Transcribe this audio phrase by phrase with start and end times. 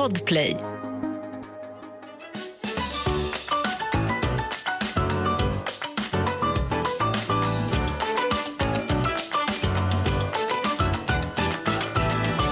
[0.00, 0.56] Podplay.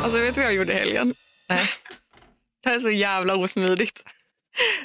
[0.02, 1.14] Alltså vet du vad jag gjorde i helgen?
[1.48, 1.68] Nej.
[2.62, 4.02] Det här är så jävla osmidigt.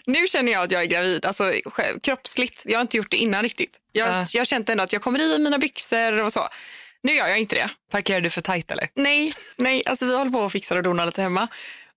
[0.06, 2.62] Nu känner jag att jag är gravid, alltså själv- kroppsligt.
[2.66, 3.78] Jag har inte gjort det innan riktigt.
[3.92, 4.26] Jag, Ja.
[4.34, 6.48] jag känt ändå att jag kommer i mina byxor och så.
[7.04, 7.70] Nu gör jag inte det.
[7.92, 8.88] Parkerar du för tajt eller?
[8.96, 11.48] Nej, nej, alltså vi håller på och fixar och donar lite hemma.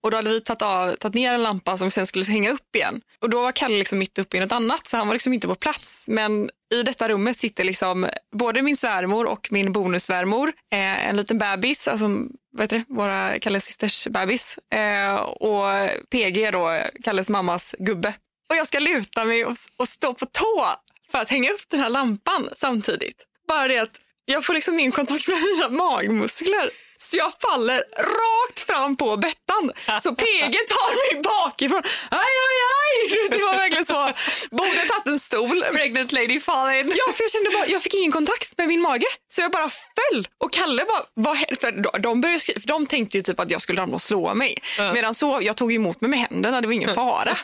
[0.07, 2.51] Och då hade vi tagit, av, tagit ner en lampa som vi sen skulle hänga
[2.51, 3.01] upp igen.
[3.21, 5.47] Och då var Kalle liksom mitt uppe i något annat så han var liksom inte
[5.47, 6.09] på plats.
[6.09, 10.53] Men i detta rummet sitter liksom både min svärmor och min bonussvärmor.
[10.73, 12.07] Eh, en liten bebis, alltså
[12.53, 12.85] vad heter det?
[12.89, 14.59] våra Kalles systers bebis.
[14.59, 18.15] Eh, och PG då, Kalles mammas gubbe.
[18.51, 20.67] Och jag ska luta mig och, och stå på tå
[21.13, 23.25] för att hänga upp den här lampan samtidigt.
[23.49, 26.86] Bara det att jag får liksom in kontakt med mina magmuskler.
[26.97, 29.73] Så jag faller rakt fram på Bettan.
[30.01, 31.83] Så PG tar mig bakifrån.
[32.11, 33.29] Aj, aj, aj!
[33.31, 34.11] Det var verkligen så.
[34.51, 35.63] Borde tagit en stol.
[35.73, 36.93] Pregnant lady falling.
[36.95, 39.07] Ja, för jag kände bara, jag fick ingen kontakt med min mage.
[39.29, 40.29] Så jag bara föll.
[40.45, 43.51] Och Kalle bara, vad för de, de, började skriva, för de tänkte ju typ att
[43.51, 44.57] jag skulle ramla och slå mig.
[44.95, 47.37] Medan så, jag tog emot mig med händerna, det var ingen fara.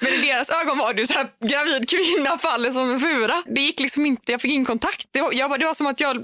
[0.00, 3.42] Men i deras ögon var det så här, gravid kvinna faller som en fura.
[3.46, 5.06] Det gick liksom inte, jag fick ingen kontakt.
[5.12, 6.22] Det var, jag, bara- det var som att jag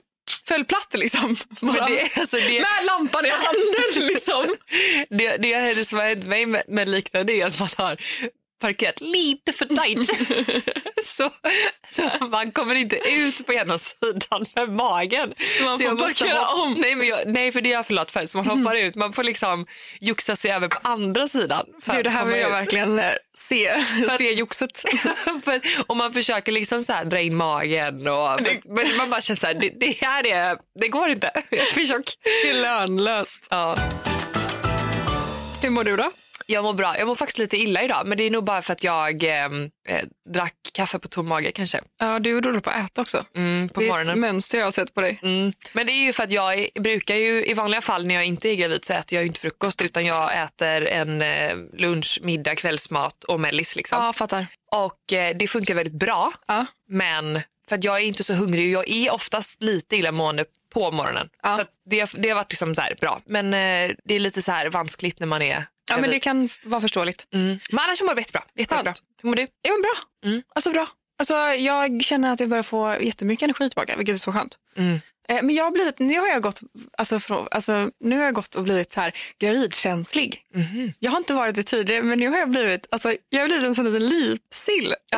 [0.48, 1.36] föll platt liksom.
[1.60, 4.56] Bara, det- alltså det- Med lampan i handen liksom.
[5.10, 7.96] Det, det, är det som har hänt mig med, med liknande är att man har
[8.60, 10.10] parkerat lite för tajt.
[11.04, 11.30] så,
[11.88, 15.34] så man kommer inte ut på ena sidan med magen.
[15.64, 16.72] Man så får jag parkera hoppa- om.
[16.78, 18.26] Nej, men jag, nej, för det har jag förlåt för.
[18.26, 18.94] Så man hoppar ut.
[18.94, 19.66] Man får liksom
[20.00, 21.66] joxa sig över på andra sidan.
[21.82, 22.54] för det här vill jag ut.
[22.54, 23.04] verkligen eh,
[23.36, 23.72] se,
[24.18, 24.78] se joxet.
[25.44, 28.08] För- och man försöker liksom så här dra in magen.
[28.08, 31.30] Och, men man bara känner så här, det, det här är, det går inte.
[31.74, 32.14] Försök.
[32.42, 33.46] Det är lönlöst.
[33.50, 33.76] Ja.
[35.62, 36.10] Hur mår du då?
[36.50, 36.98] Jag mår bra.
[36.98, 39.44] Jag mår faktiskt lite illa idag, men det är nog bara för att jag eh,
[39.44, 39.50] eh,
[40.34, 41.80] drack kaffe på tom mage kanske.
[42.00, 43.24] Ja, du är dålig på att äta också.
[43.36, 45.20] Mm, på det är ett mönster jag har sett på dig.
[45.22, 45.52] Mm.
[45.72, 48.24] Men det är ju för att jag är- brukar ju i vanliga fall när jag
[48.24, 52.54] inte är gravid så äter jag inte frukost utan jag äter en eh, lunch, middag,
[52.56, 54.04] kvällsmat och mellis liksom.
[54.04, 54.46] Ja, fattar.
[54.72, 56.32] Och eh, det funkar väldigt bra.
[56.46, 56.66] Ja.
[56.88, 60.44] Men för att jag är inte så hungrig och jag är oftast lite illamående
[60.74, 61.28] på morgonen.
[61.42, 61.56] Ja.
[61.56, 63.20] Så det, det har varit liksom så bra.
[63.26, 66.48] Men eh, det är lite så här vanskligt när man är Ja, men det kan
[66.64, 67.26] vara förståeligt.
[67.34, 67.58] mm.
[67.70, 68.42] Men annars mår jag jättebra.
[68.56, 68.94] jättebra.
[69.22, 69.42] Hur mår du?
[69.62, 69.94] Ja, men bra.
[70.30, 70.42] Mm.
[70.54, 70.88] Alltså bra.
[71.18, 74.58] Alltså, jag känner att jag börjar få jättemycket energi tillbaka, vilket är så skönt.
[74.76, 75.00] Mm.
[75.28, 76.60] Eh, Men jag har blivit, nu har jag gått,
[76.98, 80.42] alltså, från, alltså, nu har jag gått och blivit så här gravidkänslig.
[80.54, 80.92] Mhm.
[80.98, 83.66] Jag har inte varit det tidigare, men nu har jag blivit, alltså, jag har blivit
[83.66, 84.94] en sån liten lipsill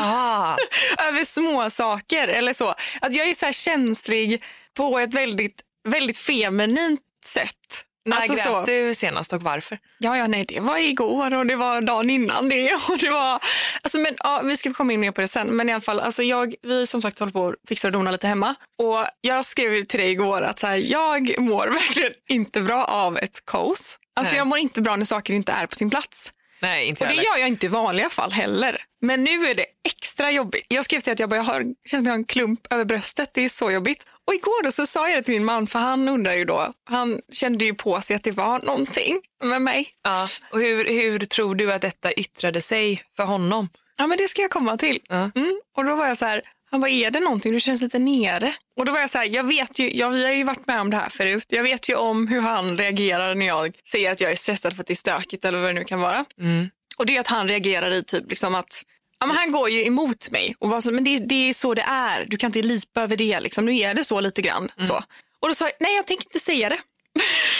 [1.08, 2.68] över små saker eller så.
[3.00, 4.42] Att jag är så här känslig
[4.74, 7.84] på ett väldigt, väldigt feminint sätt.
[8.04, 8.64] När Alltså grät så.
[8.64, 9.78] du senast och varför?
[9.98, 12.72] Ja, ja, nej, det var igår och det var dagen innan det.
[12.88, 13.42] Och det var,
[13.82, 15.46] alltså, men, ja, vi ska komma in mer på det sen.
[15.46, 18.12] Men i alla fall, alltså, jag, vi som sagt håller på och fixar och donar
[18.12, 18.54] lite hemma.
[18.78, 23.18] Och jag skrev till dig igår att så här, jag mår verkligen inte bra av
[23.18, 23.98] ett kaos.
[24.16, 24.38] Alltså, Nej.
[24.38, 26.32] jag mår inte bra när saker inte är på sin plats.
[26.62, 28.82] Nej, inte Och det jag gör jag inte i vanliga fall heller.
[29.02, 30.66] Men nu är det extra jobbigt.
[30.68, 33.30] Jag skrev till att jag bara jag har, känner jag har en klump över bröstet.
[33.34, 34.06] Det är så jobbigt.
[34.30, 36.72] Och igår då så sa jag det till min man för han undrar ju då,
[36.84, 39.88] han kände ju på sig att det var någonting med mig.
[40.02, 40.28] Ja.
[40.52, 43.68] Och hur, hur tror du att detta yttrade sig för honom?
[43.96, 44.98] Ja men det ska jag komma till.
[45.08, 45.30] Ja.
[45.34, 45.60] Mm.
[45.76, 47.52] Och då var jag så här, han bara är det någonting?
[47.52, 48.54] Du känns lite nere.
[48.76, 50.80] Och då var jag så här, jag vet ju, ja, vi har ju varit med
[50.80, 51.46] om det här förut.
[51.48, 54.80] Jag vet ju om hur han reagerar när jag säger att jag är stressad för
[54.80, 56.24] att det är stökigt eller vad det nu kan vara.
[56.40, 56.70] Mm.
[56.96, 58.82] Och det är att han reagerar i typ liksom att
[59.20, 61.74] Ja, men han går ju emot mig och var så, men det, det är så
[61.74, 62.24] det är.
[62.28, 63.40] Du kan inte lipa över det.
[63.40, 63.64] Liksom.
[63.64, 64.70] Nu är det så lite grann.
[64.86, 64.94] Så.
[65.40, 66.78] Och då sa jag, nej jag tänker inte säga det.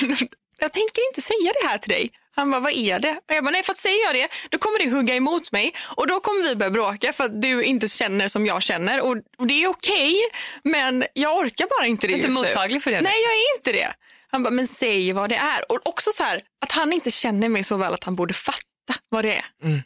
[0.61, 2.11] jag tänker inte säga det här till dig.
[2.37, 3.11] Han bara, vad är det?
[3.29, 5.73] Och jag bara, nej för att säger jag det, då kommer du hugga emot mig
[5.97, 9.01] och då kommer vi börja bråka för att du inte känner som jag känner.
[9.01, 10.15] Och, och det är okej,
[10.65, 12.47] men jag orkar bara inte det Inte just nu.
[12.47, 13.01] mottaglig för det.
[13.01, 13.95] Nej, jag är inte det.
[14.31, 15.73] Han bara, men säg vad det är.
[15.73, 18.61] Och också så här, att han inte känner mig så väl att han borde fatta
[19.09, 19.45] vad det är.
[19.65, 19.83] Mm.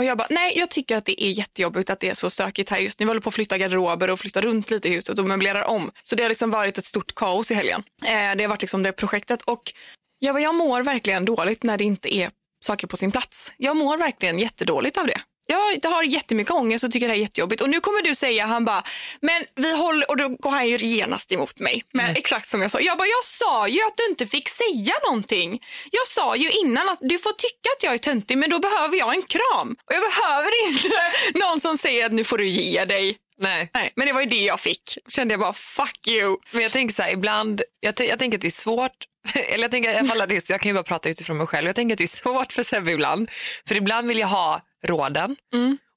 [0.00, 2.70] Och jag bara, nej jag tycker att det är jättejobbigt att det är så stökigt
[2.70, 3.04] här just nu.
[3.04, 5.90] Vi håller på att flytta garderober och flytta runt lite i huset och möblerar om.
[6.02, 7.82] Så det har liksom varit ett stort kaos i helgen.
[8.04, 9.72] Eh, det har varit liksom det projektet och
[10.18, 12.30] jag, bara, jag mår verkligen dåligt när det inte är
[12.60, 13.54] saker på sin plats.
[13.56, 15.20] Jag mår verkligen jättedåligt av det.
[15.50, 17.62] Jag har jättemycket ångest och tycker det här är jättejobbigt.
[17.62, 18.82] Och nu kommer du säga, han bara,
[19.20, 21.82] men vi håller, och då går han ju genast emot mig.
[21.92, 22.80] Men exakt som jag sa.
[22.80, 25.60] Jag bara, jag sa ju att du inte fick säga någonting.
[25.90, 28.96] Jag sa ju innan att du får tycka att jag är töntig, men då behöver
[28.96, 29.76] jag en kram.
[29.86, 30.88] Och jag behöver inte
[31.38, 33.16] någon som säger att nu får du ge dig.
[33.38, 33.70] Nej.
[33.74, 34.98] Nej, men det var ju det jag fick.
[35.08, 36.36] Kände jag bara, fuck you.
[36.50, 39.70] Men jag tänker så här, ibland, jag, jag tänker att det är svårt eller jag
[39.70, 41.66] tänker i alla fall att jag kan ju bara prata utifrån mig själv.
[41.66, 43.30] Jag tänker att det är svårt för Sebbe ibland.
[43.68, 45.36] För ibland vill jag ha råden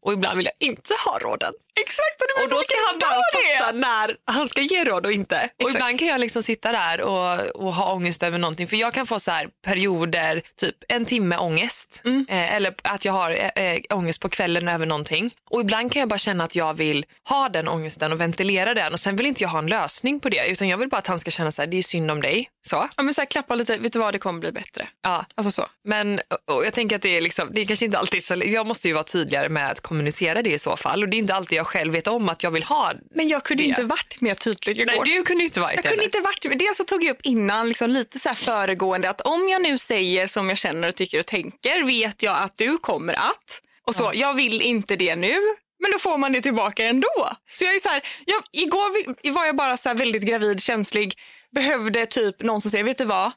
[0.06, 1.54] och ibland vill jag inte ha råden.
[1.82, 5.36] Exakt, och, Och då ska han bara fatta när han ska ge råd och inte.
[5.36, 5.76] Och Exakt.
[5.76, 8.68] ibland kan jag liksom sitta där och, och ha ångest över någonting.
[8.68, 12.02] För jag kan få så här perioder, typ en timme ångest.
[12.30, 15.32] Eh, eller att jag har eh, eh, ångest på kvällen över någonting.
[15.50, 18.94] Och ibland kan jag bara känna att jag vill ha den ångesten och ventilera den.
[18.94, 20.48] Och sen vill inte jag ha en lösning på det.
[20.48, 22.50] Utan jag vill bara att han ska känna så här, det är synd om dig.
[22.66, 22.90] Så.
[22.98, 24.88] Ja, men så här, klappa lite, vet du vad, det kommer bli bättre.
[25.04, 25.26] Ja.
[25.36, 25.68] Alltså så.
[25.88, 26.22] Men
[26.52, 28.88] och jag tänker att det är, liksom, det är kanske inte alltid så, jag måste
[28.88, 31.04] ju vara tydligare med att kommunicera det i så fall.
[31.04, 33.44] Och det är inte alltid jag själv vet om att jag vill ha Men jag
[33.44, 33.68] kunde det.
[33.70, 35.06] inte varit mer tydlig igår.
[35.06, 36.60] Nej, du kunde inte vara Jag kunde inte varit.
[36.60, 39.78] Dels så tog jag upp innan liksom lite så här föregående att om jag nu
[39.78, 43.62] säger som jag känner och tycker och tänker vet jag att du kommer att.
[43.88, 45.36] Och så, jag vill inte det nu.
[45.80, 47.30] Men då får man det tillbaka ändå.
[47.54, 51.14] Så jag är så här, jag, igår var jag bara så väldigt gravid, känslig.
[51.56, 53.32] Behövde typ någon som säger, vet du vad?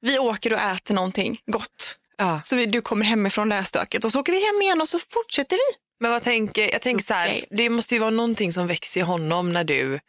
[0.00, 1.96] Vi åker och äter någonting gott.
[2.18, 2.40] Ja.
[2.44, 4.88] Så vi, du kommer hemifrån det här stöket och så åker vi hem igen och
[4.88, 5.76] så fortsätter vi.
[6.00, 7.44] Men vad tänker, jag tänker så här, Okej.
[7.50, 10.00] det måste ju vara någonting som växer i honom när du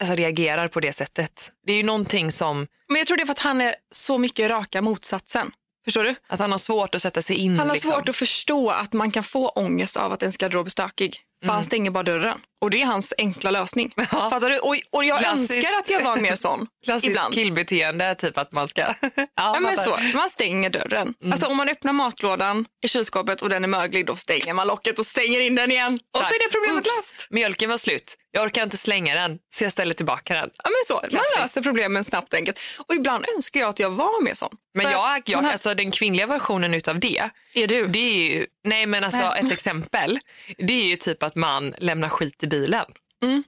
[0.00, 1.50] alltså, reagerar på det sättet.
[1.66, 4.18] Det är ju någonting som, Men jag tror det är för att han är så
[4.18, 5.50] mycket raka motsatsen.
[5.84, 6.14] Förstår du?
[6.28, 7.58] att han har svårt att sätta sig in.
[7.58, 7.90] Han har liksom.
[7.92, 11.14] svårt att förstå att man kan få ångest av att ens garderob är stökig.
[11.40, 11.54] För Mm.
[11.54, 12.38] han stänger bara dörren.
[12.62, 13.92] Och det är hans enkla lösning.
[14.10, 14.58] Fattar du?
[14.58, 15.52] Och, och jag Klassiskt.
[15.56, 16.66] önskar att jag var mer sån.
[16.84, 17.34] Klassiskt ibland.
[17.34, 18.80] killbeteende, typ att man ska...
[19.00, 21.14] ja, Ja, men så, man stänger dörren.
[21.22, 21.32] Mm.
[21.32, 24.98] Alltså om man öppnar matlådan i kylskåpet och den är möglig, då stänger man locket
[24.98, 25.94] och stänger in den igen.
[26.14, 27.26] Och så är det problemet Oops, löst.
[27.30, 28.14] Mjölken var slut.
[28.34, 30.50] Jag orkar inte slänga den, så jag ställer tillbaka den.
[30.64, 31.16] Ja, men så.
[31.16, 32.58] Man löser problemen snabbt och enkelt.
[32.88, 34.50] Och ibland önskar jag att jag var mer sån.
[34.74, 37.86] Men För jag, jag, har- alltså, den kvinnliga versionen utav det, Är du?
[37.86, 39.40] det är ju, nej men alltså Nej.
[39.44, 40.18] ett exempel,
[40.58, 42.84] det är ju typ att man lämnar skit i bilen.
[43.22, 43.42] Mm.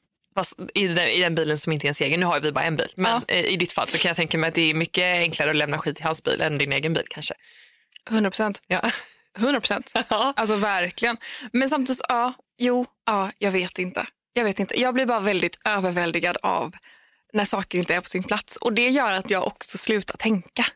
[0.75, 2.77] I den, I den bilen som inte är ens egen, nu har vi bara en
[2.77, 2.93] bil.
[2.97, 5.51] Men eh, i ditt fall så kan jag tänka mig att det är mycket enklare
[5.51, 7.35] att lämna skit i hans bil än din egen bil kanske.
[8.11, 8.63] 100 procent.
[8.67, 8.91] Ja.
[9.39, 9.93] 100 procent.
[10.11, 10.33] Ja.
[10.37, 11.17] Alltså verkligen.
[11.53, 14.07] Men samtidigt, ja, jo, ja, jag vet inte.
[14.33, 14.81] Jag vet inte.
[14.81, 16.73] Jag blir bara väldigt överväldigad av
[17.33, 18.57] när saker inte är på sin plats.
[18.57, 20.67] Och det gör att jag också slutar tänka.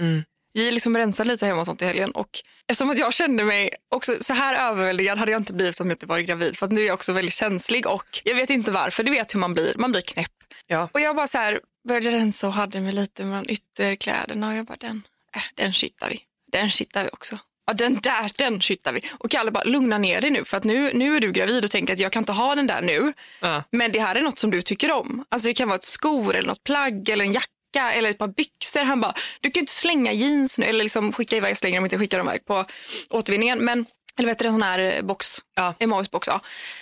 [0.00, 0.24] Mm.
[0.54, 2.28] Vi liksom rensade lite hemma och sånt i helgen och
[2.68, 5.94] eftersom att jag kände mig också så här överväldigad hade jag inte blivit om jag
[5.94, 8.70] inte varit gravid för att nu är jag också väldigt känslig och jag vet inte
[8.70, 10.30] varför, du vet hur man blir, man blir knäpp.
[10.66, 10.88] Ja.
[10.92, 14.66] Och jag bara så här började rensa och hade mig lite mellan ytterkläderna och jag
[14.66, 15.02] bara den,
[15.36, 16.20] äh, den kittar vi,
[16.52, 17.38] den kittar vi också.
[17.66, 19.00] Ja den där, den kittar vi.
[19.18, 21.70] Och Kalle bara lugna ner dig nu för att nu, nu är du gravid och
[21.70, 23.12] tänker att jag kan inte ha den där nu.
[23.40, 23.64] Ja.
[23.72, 25.24] Men det här är något som du tycker om.
[25.28, 28.28] Alltså det kan vara ett skor eller något plagg eller en jacka eller ett par
[28.28, 28.80] byxor.
[28.80, 31.84] Han bara, du kan inte slänga jeans nu eller liksom skicka iväg, jag slänger dem
[31.84, 32.64] inte, skicka dem iväg på
[33.10, 33.58] återvinningen.
[33.58, 33.86] Men,
[34.18, 35.74] eller vet du, en sån här eh, box, Ja.
[35.78, 36.26] Emmaus box.
[36.26, 36.40] Ja.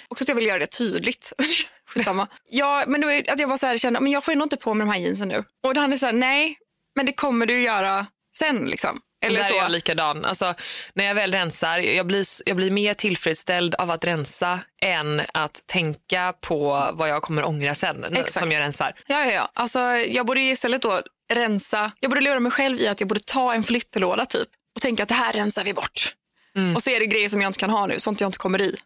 [0.09, 1.33] Också att jag vill göra det tydligt.
[1.95, 2.29] Skitsamma.
[2.51, 4.75] ja, men då att jag bara så här kände, men jag får ändå inte på
[4.75, 5.45] mig de här jeansen nu.
[5.67, 6.57] Och han är så här, nej,
[6.97, 8.07] men det kommer du göra
[8.39, 9.01] sen liksom.
[9.23, 9.55] Eller Där så.
[9.55, 10.25] är jag likadan.
[10.25, 10.55] Alltså,
[10.95, 15.63] när jag väl rensar, jag blir, jag blir mer tillfredsställd av att rensa än att
[15.67, 18.33] tänka på vad jag kommer ångra sen Exakt.
[18.33, 18.93] som jag rensar.
[19.07, 19.51] Ja, ja, ja.
[19.55, 21.03] Alltså, jag borde istället då
[21.33, 24.83] rensa, jag borde lura mig själv i att jag borde ta en flyttelåda typ och
[24.83, 26.15] tänka att det här rensar vi bort.
[26.77, 28.61] Och så är det grejer som jag inte kan ha nu, sånt jag inte kommer
[28.61, 28.77] i.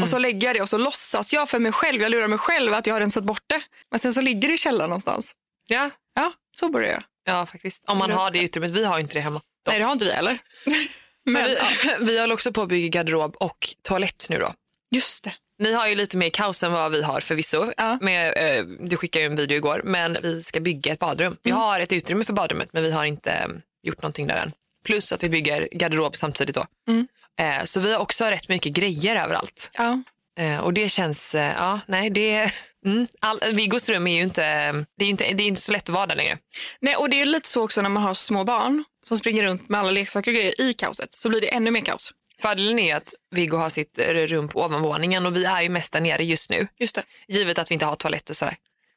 [0.00, 2.38] Och så lägger jag det och så låtsas jag för mig själv, jag lurar mig
[2.38, 3.60] själv att jag har rensat bort det.
[3.90, 5.34] Men sen så ligger det i källaren någonstans.
[5.68, 7.84] Ja, Ja, så borde jag ja faktiskt.
[7.86, 8.70] Om man har det utrymmet.
[8.70, 9.40] Vi har inte det hemma.
[9.66, 10.38] Nej, det har inte vi heller.
[11.26, 14.52] Men vi, ja, vi håller också på att bygga garderob och toalett nu då.
[14.90, 15.34] just det.
[15.58, 17.72] Ni har ju lite mer kaos än vad vi har förvisso.
[17.76, 17.98] Ja.
[18.00, 21.36] Med, eh, du skickade ju en video igår, men vi ska bygga ett badrum.
[21.42, 23.48] Vi har ett utrymme för badrummet, men vi har inte eh,
[23.82, 24.52] gjort någonting där än.
[24.84, 26.66] Plus att vi bygger garderob samtidigt då.
[26.88, 27.06] Mm.
[27.40, 29.70] Eh, så vi har också rätt mycket grejer överallt.
[29.74, 30.02] Ja.
[30.38, 32.52] Eh, och det känns, eh, ja, nej, det
[32.86, 35.88] mm, all, Viggos rum är ju inte, det är inte, det är inte så lätt
[35.88, 36.38] att vara där längre.
[36.80, 39.68] Nej, och det är lite så också när man har små barn som springer runt
[39.68, 42.14] med alla leksaker och grejer i kaoset så blir det ännu mer kaos.
[42.42, 45.92] Fördelen är att Viggo har sitt eh, rum på ovanvåningen och vi är ju mest
[45.92, 46.66] där nere just nu.
[46.78, 47.02] Just det.
[47.28, 48.56] Givet att vi inte har toalett och sådär.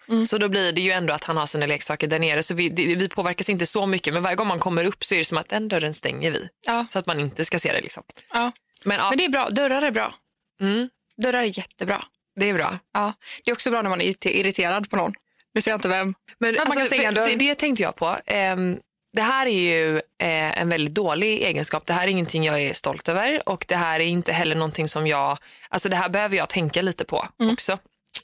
[0.10, 0.26] Mm.
[0.26, 2.44] Så då blir det ju ändå att han har sina leksaker där nere.
[2.44, 4.14] Så vi, det, vi påverkas inte så mycket.
[4.14, 6.48] Men varje gång man kommer upp så är det som att den dörren stänger vi.
[6.66, 6.86] Ja.
[6.90, 7.82] Så att man inte ska se det.
[7.82, 8.04] Liksom.
[8.34, 8.52] Ja.
[8.84, 10.14] Men ja, Men det är bra, dörrar är bra.
[10.62, 12.06] mm, Dörrar är jättebra.
[12.40, 12.80] det är bra.
[12.94, 13.14] Ja.
[13.44, 15.14] Det är också bra när man är irrite- irriterad på någon.
[15.54, 16.14] Nu ser jag inte vem.
[16.40, 17.30] Men Att man kan stänga en för- dörr.
[17.30, 18.18] det, det tänkte jag på.
[18.26, 18.78] Ehm,
[19.14, 21.86] det här är ju eh, en väldigt dålig egenskap.
[21.86, 24.88] Det här är ingenting jag är stolt över och det här är inte heller någonting
[24.88, 25.38] som jag,
[25.70, 27.54] alltså det här behöver jag tänka lite på Mm.
[27.54, 27.72] också.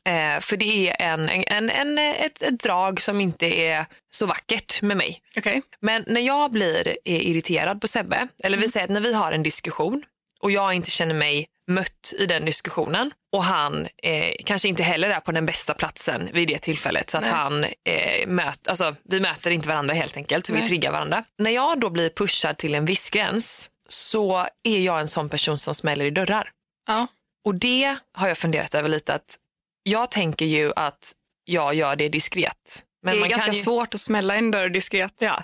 [0.08, 4.82] Eh, för det är en, en, en, ett, ett drag som inte är så vackert
[4.82, 5.18] med mig.
[5.38, 5.62] Okej.
[5.82, 8.62] Men när jag blir eh, irriterad på Sebbe, eller Mm.
[8.62, 10.04] vi säger att när vi har en diskussion
[10.40, 15.10] och jag inte känner mig mött i den diskussionen och han eh, kanske inte heller
[15.10, 17.34] är på den bästa platsen vid det tillfället så att Nej.
[17.34, 21.24] han eh, möter, alltså vi möter inte varandra helt enkelt så vi triggar varandra.
[21.40, 25.60] När jag då blir pushad till en viss gräns så är jag en sån person
[25.60, 26.52] som smäller i dörrar.
[26.88, 27.08] Ja.
[27.46, 29.36] Och det har jag funderat över lite att
[29.84, 31.12] jag tänker ju att
[31.46, 32.84] jag gör det diskret.
[33.04, 33.64] Men det är man ganska ju...
[33.64, 35.14] svårt att smälla en dörr diskret.
[35.20, 35.44] Ja,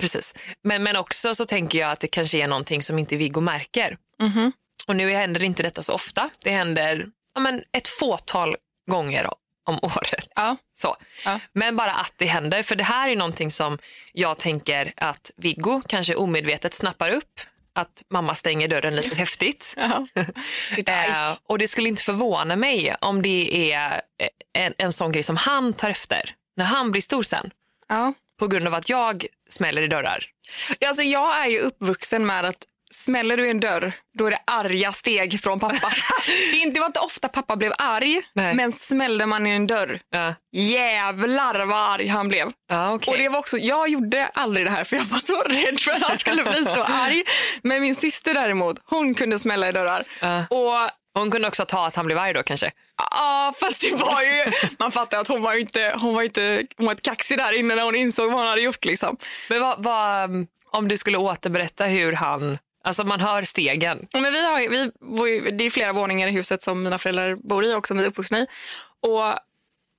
[0.00, 0.34] precis.
[0.64, 3.96] Men, men också så tänker jag att det kanske är någonting som inte Viggo märker.
[4.22, 4.52] Mhm.
[4.90, 6.30] Och nu händer inte detta så ofta.
[6.42, 8.56] Det händer ja, men ett fåtal
[8.90, 9.26] gånger
[9.66, 10.28] om året.
[10.34, 10.56] Ja.
[10.78, 10.96] Så.
[11.24, 11.40] Ja.
[11.52, 12.62] Men bara att det händer.
[12.62, 13.78] För det här är någonting som
[14.12, 17.40] jag tänker att Viggo kanske omedvetet snappar upp.
[17.72, 19.74] Att mamma stänger dörren lite häftigt.
[19.76, 20.06] Ja.
[20.86, 25.22] Eh, och det skulle inte förvåna mig om det är eh, en, en sån grej
[25.22, 27.50] som han tar efter när han blir stor sen.
[27.88, 28.14] Ja.
[28.38, 30.24] På grund av att jag smäller i dörrar.
[30.86, 34.38] Alltså, jag är ju uppvuxen med att smäller du i en dörr, då är det
[34.46, 35.74] arga steg från pappa.
[36.72, 38.54] det var inte ofta pappa blev arg, Nej.
[38.54, 42.50] men smällde man i en dörr, Ja, jävlar vad arg han blev.
[42.68, 43.12] ja okej.
[43.12, 45.92] Och det var också, jag gjorde aldrig det här för jag var så rädd för
[45.92, 47.22] att han skulle bli så arg.
[47.62, 50.04] Men min syster däremot, hon kunde smälla i dörrar.
[50.20, 50.44] Ja.
[50.50, 52.70] Och Hon kunde också ta att han blev arg då kanske.
[53.10, 54.52] Ja, fast det var ju...
[54.78, 57.74] Man fattar att hon var inte, hon var inte, hon var inte kaxig där inne
[57.74, 58.84] när hon insåg vad hon hade gjort.
[58.84, 59.16] Liksom.
[59.48, 64.06] Men vad, vad, um, om du skulle återberätta hur han, alltså man hör stegen.
[64.12, 67.36] Men vi har, vi, bor ju- det är flera våningar i huset som mina föräldrar
[67.36, 68.46] bor i och som vi är uppvuxna i.
[69.02, 69.34] Och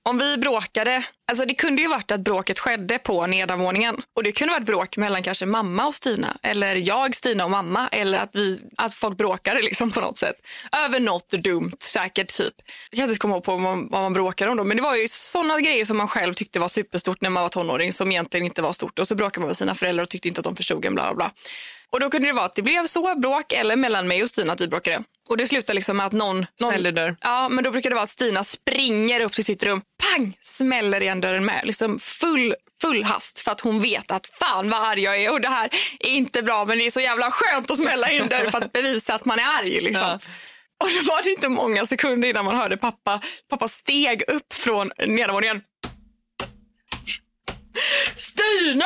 [0.04, 4.02] om vi bråkade, alltså det kunde ju varit att bråket skedde på nedanvåningen.
[4.16, 6.36] Och det kunde varit bråk mellan kanske mamma och Stina.
[6.42, 7.88] Eller jag, Stina och mamma.
[7.88, 10.36] Eller att, vi, att folk bråkade liksom på något sätt.
[10.86, 12.54] Över något dumt säkert typ.
[12.90, 14.64] Jag kan inte komma ihåg på vad man, vad man bråkade om då.
[14.64, 17.50] Men det var ju sådana grejer som man själv tyckte var superstort när man var
[17.50, 17.92] tonåring.
[17.92, 18.98] Som egentligen inte var stort.
[18.98, 21.04] Och så bråkade man med sina föräldrar och tyckte inte att de förstod en bla
[21.04, 21.30] bla bla.
[21.90, 24.52] Och då kunde det vara att det blev så bråk eller mellan mig och Stina
[24.52, 25.02] att vi bråkade.
[25.32, 26.36] Och det slutade liksom med att någon...
[26.36, 27.16] någon Smällde dörr.
[27.20, 31.00] Ja, men då brukar det vara att Stina springer upp till sitt rum, pang, smäller
[31.00, 31.60] igen dörren med.
[31.64, 35.40] Liksom full, full hast för att hon vet att fan vad arg jag är och
[35.40, 35.70] det här
[36.00, 38.72] är inte bra men det är så jävla skönt att smälla in dörren för att
[38.72, 39.80] bevisa att man är arg.
[39.80, 40.04] Liksom.
[40.04, 40.18] Ja.
[40.84, 43.20] Och då var det inte många sekunder innan man hörde pappa,
[43.50, 45.62] pappa steg upp från nedanvåningen.
[48.16, 48.84] Stina!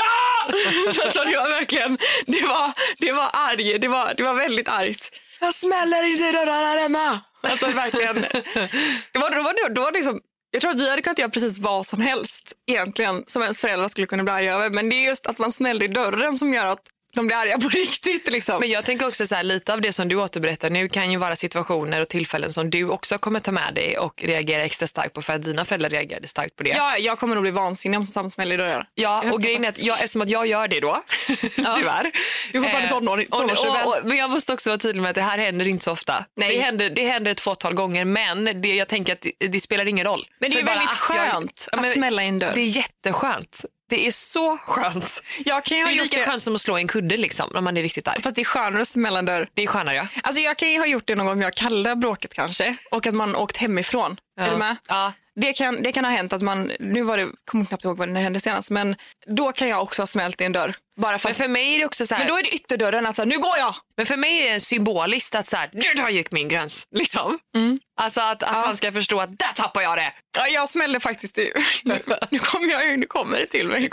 [1.05, 5.11] alltså, det var verkligen, det var, det var arg, det var, det var väldigt argt.
[5.41, 7.21] Jag smäller inte i dörrar här hemma.
[7.43, 8.15] Alltså verkligen.
[9.13, 11.59] Det var, då var då var liksom, jag tror att vi hade kunnat göra precis
[11.59, 14.71] vad som helst egentligen som ens föräldrar skulle kunna bli arga över.
[14.71, 16.83] Men det är just att man smällde i dörren som gör att
[17.17, 18.31] de blir arga på riktigt.
[18.31, 18.61] Liksom.
[18.61, 21.19] Men jag tänker också så här, lite av det som du återberättar nu kan ju
[21.19, 25.13] vara situationer och tillfällen som du också kommer ta med dig och reagera extra starkt
[25.15, 26.71] på för att dina föräldrar reagerade starkt på det.
[26.71, 28.87] Ja, jag kommer nog bli vansinnig om Sam smäller i dörrar.
[28.95, 31.03] Ja, och grejen är att jag, eftersom att jag gör det då,
[31.57, 32.11] tyvärr.
[32.53, 33.87] Du är fortfarande tonår- och, tonårsrebell.
[33.87, 35.93] och, och, Men jag måste också vara tydlig med att det här händer inte så
[35.93, 36.25] ofta.
[36.37, 36.57] Nej.
[36.57, 39.87] Det, händer, det händer ett fåtal gånger men det, jag tänker att det, det spelar
[39.87, 40.25] ingen roll.
[40.41, 42.53] Men det är ju väldigt att jag- skönt Ja, men att smälla i en dörr.
[42.55, 43.65] Det är jätteskönt.
[43.89, 45.23] Det är så skönt.
[45.45, 47.51] Jag kan ju Det ha är lika det, skönt som att slå en kudde liksom,
[47.55, 48.23] om man är riktigt arg.
[48.23, 49.49] fast det är skönare att smälla en dörr.
[49.55, 50.07] Det är skönare ja.
[50.23, 53.15] Alltså jag kan ju ha gjort det någon gång med Kalle bråket kanske och att
[53.15, 54.17] man åkt hemifrån.
[54.41, 54.77] Är du med?
[54.89, 55.13] Ja.
[55.41, 58.09] Det kan, det kan ha hänt att man, nu var det, kommer knappt ihåg vad
[58.15, 60.77] det hände senast, men då kan jag också ha smält i en dörr.
[61.01, 63.07] Bara för Men för mig är det också så här, men då är det ytterdörren,
[63.07, 63.75] alltså nu går jag!
[63.97, 66.87] Men för mig är det symboliskt att så här, "Nu, där gick min gräns.
[66.95, 67.39] Liksom.
[67.57, 67.79] Mm.
[68.01, 70.13] Alltså att, att man ska förstå att där tappar jag det.
[70.39, 71.53] Ja, jag smällde faktiskt i,
[71.85, 73.91] nu, nu kommer jag nu kommer det till mig.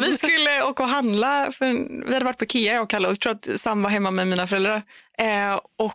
[0.00, 1.66] Vi skulle åka och handla, för
[2.06, 4.10] vi hade varit på Ikea jag och Kalle och jag tror att Sam var hemma
[4.10, 4.82] med mina föräldrar.
[5.18, 5.94] Eh, och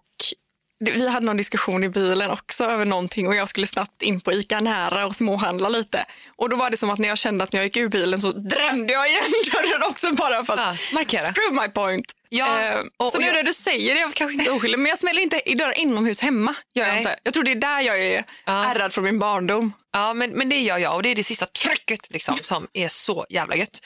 [0.79, 4.34] vi hade någon diskussion i bilen också över någonting och jag skulle snabbt in på
[4.34, 6.05] Ica nära och småhandla lite.
[6.36, 8.20] Och då var det som att när jag kände att när jag gick ur bilen
[8.22, 11.34] så drämde jag igen dörren också bara för att Ja, markera.
[11.34, 12.05] prove my point.
[12.29, 14.89] Ja, Eh, och- så nu jag- när du säger det, jag kanske inte oskyldig, men
[14.89, 16.55] jag smäller inte i dörrar inomhus hemma.
[16.75, 17.15] Gör jag, inte.
[17.24, 18.65] jag tror det är där jag är Ja.
[18.65, 19.74] ärrad från min barndom.
[19.96, 22.88] Ja, men, men det gör jag och det är det sista trycket liksom, som är
[22.88, 23.82] så jävla gött.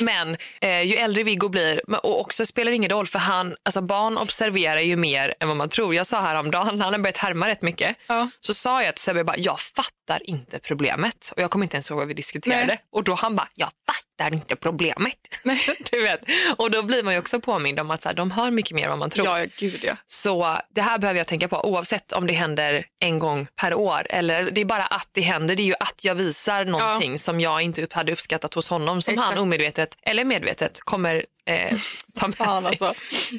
[0.00, 3.80] Men eh, ju äldre Viggo blir, och också spelar det ingen roll för han, alltså
[3.82, 5.94] barn observerar ju mer än vad man tror.
[5.94, 8.28] Jag sa häromdagen, han har börjat härma rätt mycket, Ja.
[8.40, 11.32] så sa jag till Sebbe, bara, jag fattar inte problemet.
[11.36, 12.66] Och jag kommer inte ens ihåg vad vi diskuterade.
[12.66, 12.78] Nej.
[12.92, 15.16] Och då han bara, jag fattar inte problemet.
[15.90, 16.20] du vet.
[16.56, 18.84] Och då blir man ju också påmind om att så här, de hör mycket mer
[18.84, 19.26] än vad man tror.
[19.38, 19.96] Ja, gud ja.
[20.06, 24.06] Så det här behöver jag tänka på oavsett om det händer en gång per år
[24.10, 25.56] eller det är bara att det händer.
[25.56, 29.02] Det är ju att jag visar någonting som jag inte upp, hade uppskattat hos honom
[29.02, 29.40] som han Exakt.
[29.42, 31.78] omedvetet eller medvetet kommer eh,
[32.20, 32.94] ta med Fan alltså.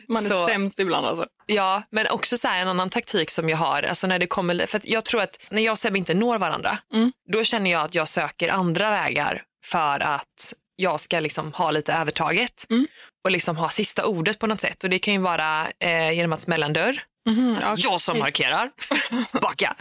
[0.08, 1.26] Man är Så- sämst ibland alltså.
[1.46, 3.84] Ja, men också så här, en annan taktik som jag har.
[3.84, 6.78] Alltså när det kommer, för jag tror att när jag och Sebbe inte når varandra,
[7.34, 11.94] då känner jag att jag söker andra vägar för att jag ska liksom ha lite
[11.94, 12.66] övertaget
[13.26, 14.84] och liksom ha sista ordet på något sätt.
[14.84, 18.20] Och Det kan ju vara eh, genom att smälla en dörr Mhm, ja, Jag som
[18.20, 18.70] markerar.
[19.42, 19.76] Backa.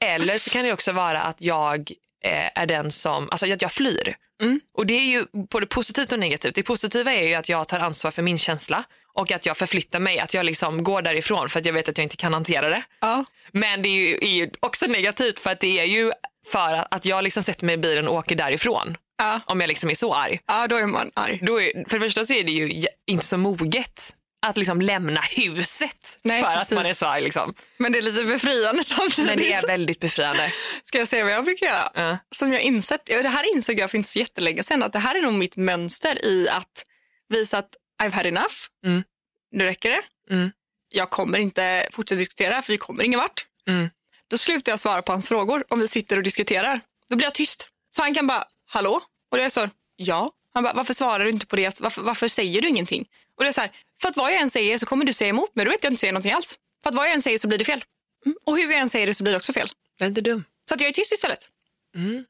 [0.00, 1.90] Eller så kan det också vara att jag
[2.24, 4.16] eh, är den som, alltså att jag flyr.
[4.42, 4.60] Mm.
[4.78, 6.54] Och det är ju både positivt och negativt.
[6.54, 8.84] Det positiva är ju att jag tar ansvar för min känsla
[9.18, 11.98] och att jag förflyttar mig, att jag liksom går därifrån för att jag vet att
[11.98, 12.82] jag inte kan hantera det.
[13.00, 13.24] Ja.
[13.52, 16.12] Men det är ju, är ju också negativt för att det är ju
[16.52, 18.96] för att- jag liksom sätter mig i bilen och åker därifrån.
[19.18, 19.40] Ja.
[19.46, 20.40] Om jag liksom är så arg.
[20.46, 21.32] ja, då är man arg.
[21.42, 26.18] Är, för det första så är det ju inte så moget att liksom lämna huset
[26.22, 26.72] Nej, för att precis.
[26.72, 27.22] man är så arg.
[27.22, 27.54] Liksom.
[27.76, 29.26] Men det är lite befriande samtidigt.
[29.26, 30.52] Men det är väldigt befriande.
[30.82, 31.90] Ska jag säga vad jag brukar göra?
[31.94, 32.18] Ja.
[32.30, 35.14] Som jag insett, det här insåg jag för inte så jättelänge sedan, att det här
[35.14, 36.84] är nog mitt mönster i att
[37.28, 37.70] visa att
[38.02, 38.54] I've had enough.
[38.86, 39.02] Mm.
[39.50, 40.34] Nu räcker det.
[40.34, 40.50] Mm.
[40.88, 43.46] Jag kommer inte fortsätta diskutera för vi kommer ingen vart.
[43.68, 43.90] Mm.
[44.30, 46.80] Då slutar jag svara på hans frågor om vi sitter och diskuterar.
[47.08, 47.68] Då blir jag tyst.
[47.90, 49.00] Så han kan bara, hallå?
[49.30, 50.30] Och det är så, ja.
[50.54, 51.80] Han bara, varför svarar du inte på det?
[51.80, 53.08] Varför, varför säger du ingenting?
[53.36, 53.70] Och det är så här,
[54.02, 55.64] för att vad jag än säger så kommer du säga emot mig.
[55.64, 56.58] Då vet jag inte säga någonting alls.
[56.82, 57.84] För att vad jag än säger så blir det fel.
[58.26, 58.36] Mm.
[58.44, 59.70] Och hur jag än säger det så blir det också fel.
[59.98, 60.44] Jag är inte dum.
[60.68, 61.48] Så att jag är tyst istället.
[61.96, 62.24] Mm.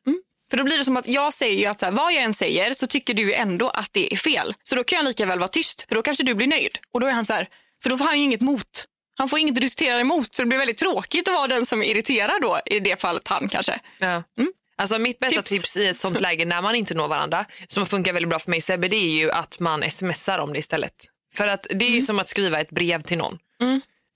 [0.51, 2.75] För då blir det som att jag säger att så här, vad jag än säger
[2.75, 4.55] så tycker du ändå att det är fel.
[4.63, 6.79] Så då kan jag lika väl vara tyst för då kanske du blir nöjd.
[6.93, 7.49] Och då är han så här,
[7.83, 8.87] för då får han ju inget mot.
[9.15, 11.83] Han får inget att diskutera emot så det blir väldigt tråkigt att vara den som
[11.83, 13.81] irriterar då i det fallet han kanske.
[13.99, 14.23] Ja.
[14.77, 15.51] Alltså mitt bästa Tips.
[15.51, 15.77] tips.
[15.77, 18.61] i ett sånt läge när man inte når varandra, som funkar väldigt bra för mig
[18.61, 20.95] Sebbe, det är ju att man smsar om det istället.
[21.35, 23.39] För att det är ju som att skriva ett brev till någon.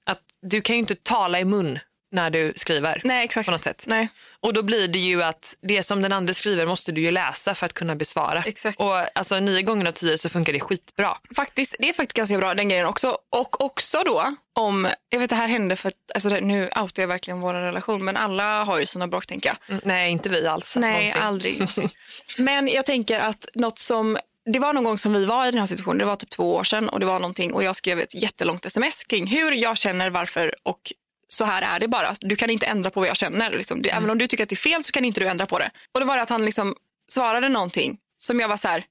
[0.07, 1.79] Att du kan ju inte tala i mun
[2.13, 3.01] när du skriver.
[3.05, 3.47] Nej exakt.
[3.47, 3.85] På något sätt.
[3.89, 4.09] Nej.
[4.41, 7.55] Och då blir det ju att det som den andra skriver måste du ju läsa
[7.55, 8.43] för att kunna besvara.
[8.47, 8.81] Exakt.
[8.81, 11.17] Och alltså nio gånger av tio så funkar det skitbra.
[11.37, 13.19] Faktiskt, det är faktiskt ganska bra den grejen också.
[13.31, 17.09] Och också då om, jag vet det här hände för att, alltså nu outar jag
[17.09, 19.57] verkligen vår relation men alla har ju sina bråk tänker jag.
[19.69, 20.77] Mm, nej, inte vi alls.
[20.77, 21.23] Nej, någonsin.
[21.23, 21.69] aldrig.
[22.39, 24.19] Men jag tänker att något som,
[24.53, 26.55] det var någon gång som vi var i den här situationen, det var typ två
[26.55, 29.77] år sedan och det var någonting och jag skrev ett jättelångt sms kring hur jag
[29.77, 30.93] känner, varför och
[31.29, 32.15] så här är det bara.
[32.21, 33.51] Du kan inte ändra på vad jag känner.
[33.51, 33.83] Liksom.
[33.83, 35.59] Det, Även om du tycker att det är fel så kan inte du ändra på
[35.59, 35.71] det.
[35.93, 36.75] Och då var det att han liksom
[37.09, 38.85] svarade någonting som jag var så här,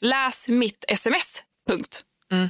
[0.00, 2.04] läs mitt sms, punkt.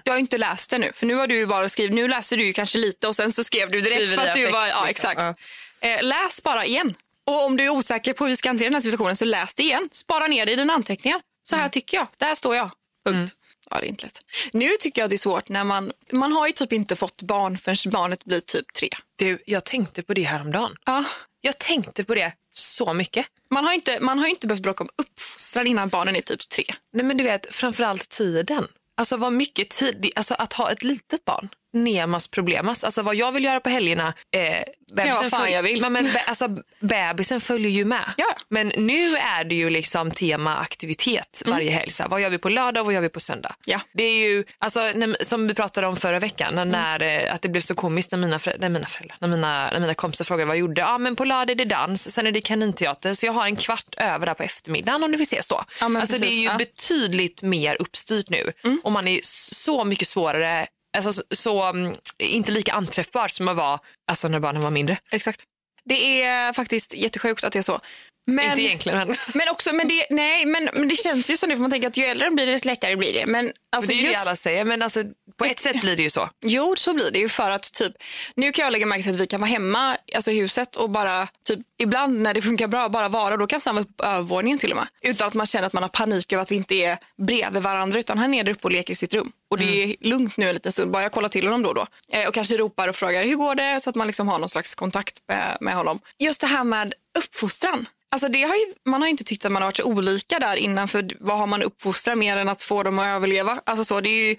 [0.04, 2.52] Jag har inte läst det nu, för nu har du bara skrivit, nu läser du
[2.52, 5.10] kanske lite och sen så skrev du direkt Skriver för att du var, ja liksom.
[5.10, 5.20] exakt.
[5.20, 5.88] Ja.
[5.88, 6.94] Eh, läs bara igen.
[7.26, 9.54] Och om du är osäker på hur vi ska hantera den här situationen så läs
[9.54, 9.88] det igen.
[9.92, 11.20] Spara ner det i dina anteckningar.
[11.42, 12.06] Så här tycker jag.
[12.18, 12.70] Där står jag.
[13.06, 13.36] Punkt.
[13.70, 14.20] Ja, det är inte lätt.
[14.52, 17.58] Nu tycker jag det är svårt när man, man har ju typ inte fått barn
[17.58, 18.88] förrän barnet blir typ tre.
[19.16, 20.76] Du, jag tänkte på det häromdagen.
[20.84, 21.04] Ja.
[21.40, 23.26] Jag tänkte på det så mycket.
[23.50, 26.64] Man har inte, man har inte behövt bråka om uppfostran innan barnen är typ tre.
[26.92, 28.68] Nej men du vet, framförallt tiden.
[28.96, 31.48] Alltså vad mycket tid, alltså att ha ett litet barn.
[31.72, 32.84] Nemas problemas.
[32.84, 34.14] Alltså vad jag vill göra på helgerna.
[34.34, 34.64] Eh,
[34.96, 35.80] bebisen fan följ- jag vill.
[35.80, 36.48] Men, men, alltså,
[36.80, 38.04] bebisen följer ju med.
[38.16, 38.34] Ja.
[38.48, 41.90] Men nu är det ju liksom tema aktivitet varje helg.
[41.90, 43.54] Så här, vad gör vi på lördag och vad gör vi på söndag?
[43.64, 43.80] Ja.
[43.94, 47.42] Det är ju, alltså, när, som vi pratade om förra veckan, när, när, eh, att
[47.42, 50.46] det blev så komiskt när mina, när mina föräldrar, när mina, när mina kompisar frågade
[50.46, 50.80] vad jag gjorde.
[50.80, 53.56] Ja men på lördag är det dans, sen är det kaninteater så jag har en
[53.56, 55.64] kvart över där på eftermiddagen om du vill ses då.
[55.80, 56.56] Ja, alltså, det är precis, ju ja.
[56.58, 59.20] betydligt mer uppstyrt nu och man är
[59.54, 63.78] så mycket svårare, alltså så, så mm, inte lika anträffbar som man var
[64.10, 64.98] alltså, när barnen var mindre.
[65.10, 65.44] Exakt.
[65.84, 67.80] Det är faktiskt jättesjukt att det är så.
[68.26, 71.46] Men, Inte egentligen men, men också, men det, nej, men, men det känns ju så
[71.46, 73.26] nu för man tänker att ju äldre de blir desto lättare blir det.
[73.26, 75.04] Men alltså det är ju just, det alla säger men alltså,
[75.42, 76.28] på ett sätt blir det ju så.
[76.44, 77.92] Jo, så blir det ju för att typ,
[78.34, 80.90] nu kan jag lägga märke till att vi kan vara hemma alltså i huset och
[80.90, 84.58] bara typ ibland när det funkar bra bara vara då kan Sam vara på övervåningen
[84.58, 84.86] till och med.
[85.02, 87.98] Utan att man känner att man har panik över att vi inte är bredvid varandra
[87.98, 89.32] utan han är där uppe och leker i sitt rum.
[89.50, 91.74] Och det är lugnt nu en liten stund, bara jag kollar till honom då och
[91.74, 91.86] då.
[92.12, 94.48] Eh, och kanske ropar och frågar hur går det så att man liksom har någon
[94.48, 96.00] slags kontakt med, med honom.
[96.18, 97.86] Just det här med uppfostran.
[98.12, 100.56] Alltså det har ju, man har inte tyckt att man har varit så olika där
[100.56, 103.60] innan för vad har man uppfostrat mer än att få dem att överleva?
[103.66, 104.36] Alltså så, det är ju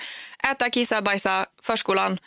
[0.52, 2.18] äta, kissa, bajsa, förskolan,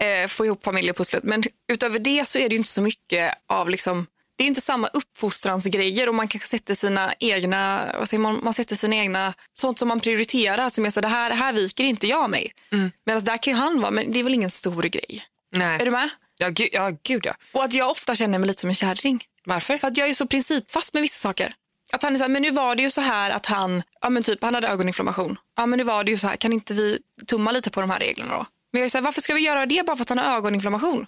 [0.00, 1.22] eh, få ihop familjepusslet.
[1.24, 4.88] Men utöver det så är det inte så mycket av liksom det är inte samma
[4.88, 9.78] uppfostransgrejer och man kanske sätter sina egna, vad säger man, man sätter sina egna, sånt
[9.78, 12.52] som man prioriterar som är så det här, här viker inte jag mig.
[12.72, 12.90] Mm.
[13.06, 15.22] Medan där kan ju han vara, men det är väl ingen stor grej.
[15.52, 15.80] Nej.
[15.80, 16.08] Är du med?
[16.38, 17.34] Ja, gud, ja, gud ja.
[17.52, 19.24] Och att jag ofta känner mig lite som en kärring.
[19.50, 19.78] Varför?
[19.78, 21.54] För att jag är så principfast med vissa saker.
[21.92, 24.10] Att han är så här, men nu var det ju så här att han, ja
[24.10, 25.38] men typ han hade ögoninflammation.
[25.56, 27.90] Ja men nu var det ju så här, kan inte vi tumma lite på de
[27.90, 28.46] här reglerna då?
[28.72, 30.36] Men jag är så här, varför ska vi göra det bara för att han har
[30.36, 31.06] ögoninflammation?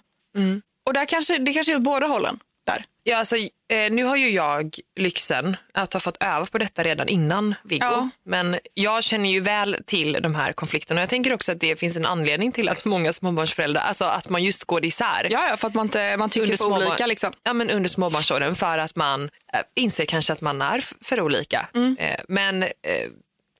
[0.85, 2.39] Och där kanske, det kanske är åt båda hållen.
[2.65, 2.85] Där.
[3.03, 7.07] Ja, alltså, eh, nu har ju jag lyxen att ha fått öva på detta redan
[7.07, 7.85] innan Viggo.
[7.85, 8.09] Ja.
[8.25, 11.01] Men jag känner ju väl till de här konflikterna.
[11.01, 14.43] Jag tänker också att det finns en anledning till att många småbarnsföräldrar, alltså att man
[14.43, 15.27] just går isär.
[15.29, 17.33] Ja, ja, för att man, inte, man tycker under för småbarn- olika liksom.
[17.43, 21.69] Ja, men under småbarnsåren för att man äh, inser kanske att man är för olika.
[21.75, 21.97] Mm.
[21.99, 22.69] Eh, men, eh,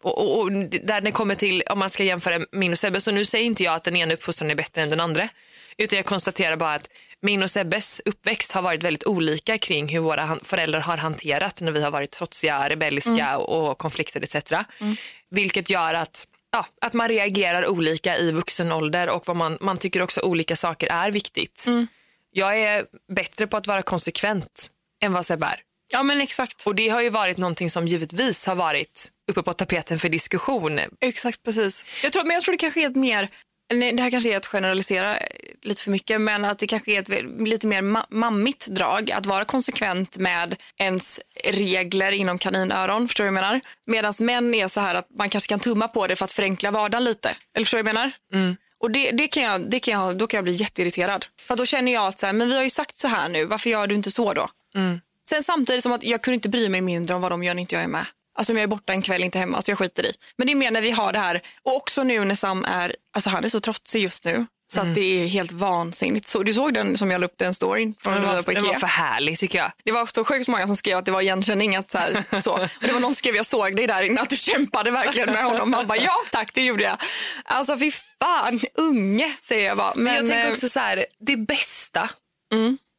[0.03, 3.11] och, och, och där det kommer till, om man ska jämföra min och Sebbe, så
[3.11, 5.29] nu säger inte jag att den ena uppfostran är bättre än den andra.
[5.77, 6.89] Utan jag konstaterar bara att
[7.23, 11.71] min och Sebbes uppväxt har varit väldigt olika kring hur våra föräldrar har hanterat när
[11.71, 14.53] vi har varit trotsiga, rebelliska och konflikter etc.
[15.29, 19.77] Vilket gör att, ja, att man reagerar olika i vuxen ålder och vad man, man
[19.77, 21.65] tycker också olika saker är viktigt.
[22.31, 24.67] Jag är bättre på att vara konsekvent
[25.03, 25.61] än vad Sebbe är.
[25.91, 26.67] Ja men exakt.
[26.67, 30.79] Och det har ju varit någonting som givetvis har varit uppe på tapeten för diskussion.
[31.01, 31.85] Exakt precis.
[32.03, 33.29] Jag tror, men jag tror det kanske är ett mer,
[33.73, 35.27] nej, det här kanske är att generalisera eh,
[35.61, 39.25] lite för mycket, men att det kanske är ett lite mer ma- mammigt drag att
[39.25, 43.61] vara konsekvent med ens regler inom kaninöron, förstår du vad jag menar?
[43.87, 46.71] Medan män är så här att man kanske kan tumma på det för att förenkla
[46.71, 47.35] vardagen lite.
[47.55, 48.11] Eller förstår du vad jag menar?
[48.79, 51.25] Och det, det kan jag, det kan jag, då kan jag bli jätteirriterad.
[51.47, 53.45] För då känner jag att så här, men vi har ju sagt så här nu,
[53.45, 54.49] varför gör du inte så då?
[55.29, 57.61] Sen samtidigt som att jag kunde inte bry mig mindre om vad de gör när
[57.61, 58.05] inte jag är med.
[58.35, 60.13] Alltså om jag är borta en kväll, inte hemma, så jag skiter i.
[60.37, 62.95] Men det är mer när vi har det här, och också nu när Sam är,
[63.15, 64.45] alltså han är så trotsig just nu.
[64.73, 66.27] Så att det är helt vansinnigt.
[66.27, 68.63] Så, du såg den som jag la upp den storyn från vi var på Ikea?
[68.63, 69.71] var för härligt tycker jag.
[69.85, 71.75] Det var så sjukt många som skrev att det var igenkänning.
[71.75, 72.53] Att så här, så.
[72.53, 75.31] Och det var någon som skrev, jag såg dig där inne, att du kämpade verkligen
[75.33, 75.71] med honom.
[75.71, 76.97] Man bara, ja tack, det gjorde jag.
[77.43, 79.91] Alltså fy fan, unge säger jag bara.
[79.95, 82.09] Men, Men jag tänker eh, också så här, det bästa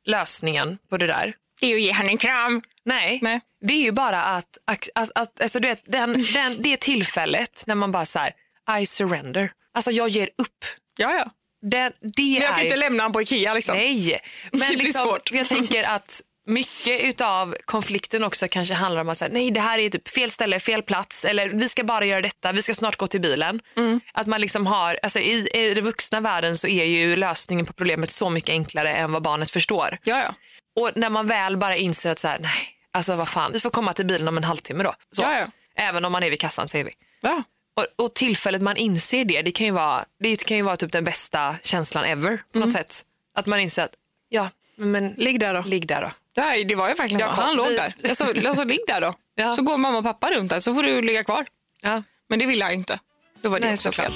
[0.06, 2.62] lösningen på det där, det är att ge henne en kram.
[2.84, 3.40] Nej, Nej.
[3.60, 7.74] det är ju bara att, att, att, alltså du vet, den, den, det tillfället när
[7.74, 8.32] man bara så här,
[8.80, 9.52] I surrender.
[9.74, 10.64] Alltså jag ger upp.
[10.96, 11.30] Ja, ja.
[11.70, 13.76] Det, det Men jag kan är inte lämna honom på Ikea liksom.
[13.76, 14.20] Nej,
[14.52, 15.32] Det men blir liksom, svårt.
[15.32, 19.78] jag tänker att mycket utav konflikten också kanske handlar om att säga, nej det här
[19.78, 22.96] är typ fel ställe, fel plats eller vi ska bara göra detta, vi ska snart
[22.96, 23.60] gå till bilen.
[23.76, 24.00] Mm.
[24.12, 27.72] Att man liksom har, alltså i, i den vuxna världen så är ju lösningen på
[27.72, 29.98] problemet så mycket enklare än vad barnet förstår.
[30.04, 30.34] Ja, ja.
[30.80, 33.70] Och när man väl bara inser att så här, nej, alltså vad fan, vi får
[33.70, 34.94] komma till bilen om en halvtimme då.
[35.12, 35.22] Så.
[35.22, 35.46] Ja, ja.
[35.76, 36.90] Även om man är vid kassan säger vi.
[37.20, 37.42] ja.
[37.76, 40.92] Och, och tillfället man inser det, det kan ju vara, det kan ju vara typ
[40.92, 42.68] den bästa känslan ever på Mm.
[42.68, 43.02] något sätt.
[43.34, 43.94] Att man inser att,
[44.28, 45.62] ja, men Ligg där då.
[45.66, 46.10] ligg där då.
[46.34, 47.42] Ja, det var ju verkligen Jag så.
[47.42, 47.94] Han låg där.
[48.02, 49.14] Jag sa, jag sa ligg där då.
[49.34, 49.54] Ja.
[49.54, 51.46] Så går mamma och pappa runt där så får du ligga kvar.
[51.80, 52.02] Ja.
[52.28, 52.98] Men det ville jag inte.
[53.42, 54.12] Då var det Nej, också fel.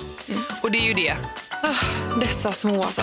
[0.62, 1.16] Och det är ju det.
[2.20, 3.02] Dessa små alltså.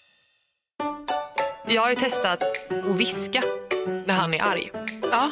[1.67, 3.43] Jag har ju testat att viska
[4.05, 4.71] när han är arg.
[5.11, 5.31] Ja.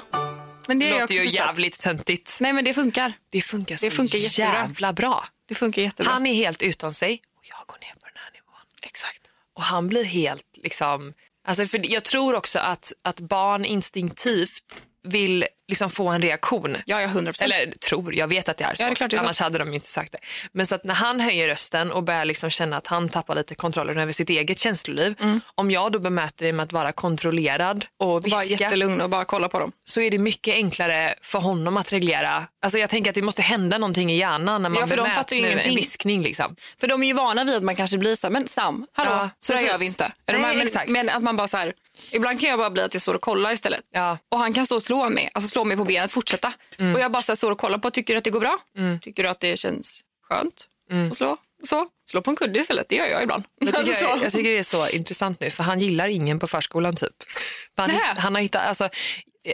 [0.67, 1.33] Men det är låter ju testat.
[1.35, 2.37] jävligt töntigt.
[2.41, 3.13] Nej men det funkar.
[3.29, 4.53] Det funkar så Det funkar jättebra.
[4.53, 5.23] jävla bra.
[5.47, 6.11] Det funkar jättebra.
[6.13, 8.65] Han är helt utom sig och jag går ner på den här nivån.
[8.85, 9.21] Exakt.
[9.55, 11.13] Och han blir helt liksom,
[11.47, 16.77] alltså för jag tror också att, att barn instinktivt vill liksom få en reaktion.
[16.85, 17.43] Ja, ja, 100%.
[17.43, 18.83] Eller tror, jag vet att det är så.
[18.83, 19.21] Ja, det är klart det är.
[19.21, 20.17] Annars hade de inte sagt det.
[20.51, 23.55] Men så att när han höjer rösten och börjar liksom känna att han tappar lite
[23.55, 25.15] kontrollen över sitt eget känsloliv.
[25.55, 29.49] Om jag då bemöter det med att vara kontrollerad och viska jättelugn och bara kolla
[29.49, 29.71] på dem.
[29.89, 32.47] så är det mycket enklare för honom att reglera.
[32.63, 35.01] Alltså jag tänker att det måste hända någonting i hjärnan när man Ja, för de
[35.03, 36.21] bemöts fattar ju med en viskning.
[36.23, 36.55] Liksom.
[36.79, 39.11] För de är ju vana vid att man kanske blir så här, men Sam, hallå,
[39.11, 40.11] Ja, så där gör vi inte.
[40.25, 40.89] De Nej, men, exakt.
[40.89, 41.73] men att man bara så här,
[42.13, 43.81] ibland kan jag bara bli att jag står och kollar istället.
[43.91, 44.17] Ja.
[44.31, 46.53] Och han kan stå och slå mig, alltså slå mig på benet, fortsätta.
[46.77, 46.95] Mm.
[46.95, 48.57] Och jag bara så står och kollar på, tycker du att det går bra?
[49.01, 51.11] Tycker du att det känns skönt Mm.
[51.11, 51.37] att slå?
[51.63, 53.43] Så, slå på en kudde istället, det gör jag ibland.
[53.61, 56.47] Tycker, Alltså, jag, jag tycker det är så intressant nu för han gillar ingen på
[56.47, 57.15] förskolan typ.
[57.75, 58.89] Han, han har hittat, alltså,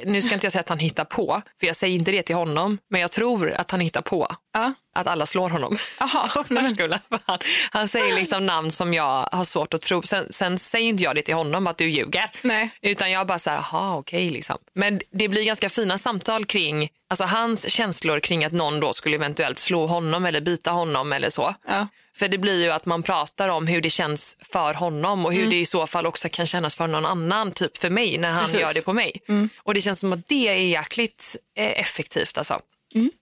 [0.05, 2.35] nu ska inte jag säga att han hittar på, för jag säger inte det till
[2.35, 4.73] honom, men jag tror att han hittar på Ja.
[4.95, 6.27] att alla slår honom Aha.
[6.47, 6.99] förskolan.
[7.25, 7.39] Han,
[7.71, 10.01] han säger liksom namn som jag har svårt att tro.
[10.01, 12.31] Sen, sen säger inte jag det till honom att du ljuger.
[12.41, 12.69] Nej.
[12.81, 14.57] Utan jag bara så här, aha okej liksom.
[14.75, 19.15] Men det blir ganska fina samtal kring alltså hans känslor kring att någon då skulle
[19.15, 21.55] eventuellt slå honom eller bita honom eller så.
[21.67, 21.87] Ja.
[22.17, 25.49] För det blir ju att man pratar om hur det känns för honom och hur
[25.49, 28.45] det i så fall också kan kännas för någon annan, typ för mig när han
[28.45, 28.61] Precis.
[28.61, 29.21] gör det på mig.
[29.57, 32.59] Och det känns som att det är jäkligt eh, effektivt alltså.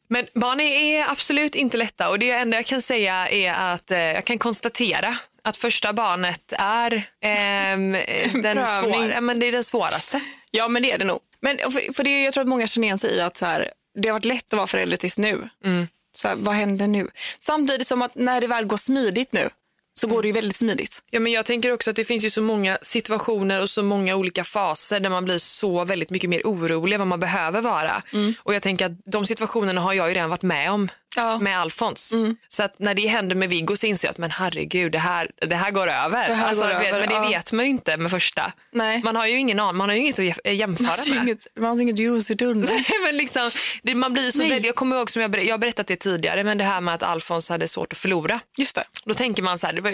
[0.10, 3.97] Men barn är absolut inte lätta och det enda jag kan säga är att eh,
[3.99, 7.91] jag kan konstatera att första barnet är ehm,
[8.34, 8.93] den, prövning.
[8.93, 10.21] svår, ja, men det är den svåraste.
[10.51, 11.19] Ja, men det är det nog.
[11.41, 13.71] Men för, för det, jag tror att många känner igen sig i att så här,
[14.01, 15.49] det har varit lätt att vara förälder tills nu.
[15.65, 15.88] Mm.
[16.15, 17.08] Så här, vad händer nu?
[17.39, 19.49] Samtidigt som att när det väl går smidigt nu,
[19.95, 21.04] så går det ju väldigt smidigt.
[21.10, 24.15] Ja, men jag tänker också att det finns ju så många situationer och så många
[24.15, 28.04] olika faser där man blir så väldigt mycket mer orolig än vad man behöver vara.
[28.38, 31.38] Och jag tänker att de situationerna har jag ju redan varit med om Ja.
[31.39, 32.13] med Alfons.
[32.49, 35.30] Så att när det händer med Viggo så inser jag att men herregud, det här,
[35.47, 36.28] det här går över.
[36.30, 37.28] Det här alltså, går vet, över, men det ja.
[37.38, 38.52] vet man ju inte med första.
[38.71, 39.02] Nej.
[39.04, 41.23] Man har ju ingen aning, man har ju inget att jä- jämföra Man med.
[41.23, 42.84] inget, man har inget ljus i tunneln.
[43.06, 43.52] Men liksom,
[43.84, 46.43] det, man blir så väldigt, jag kommer ihåg som jag, ber- jag berättat det tidigare,
[46.43, 48.39] men det här med att Alfons hade svårt att förlora.
[48.58, 48.84] Just det.
[49.06, 49.91] Då tänker man så här, det, var,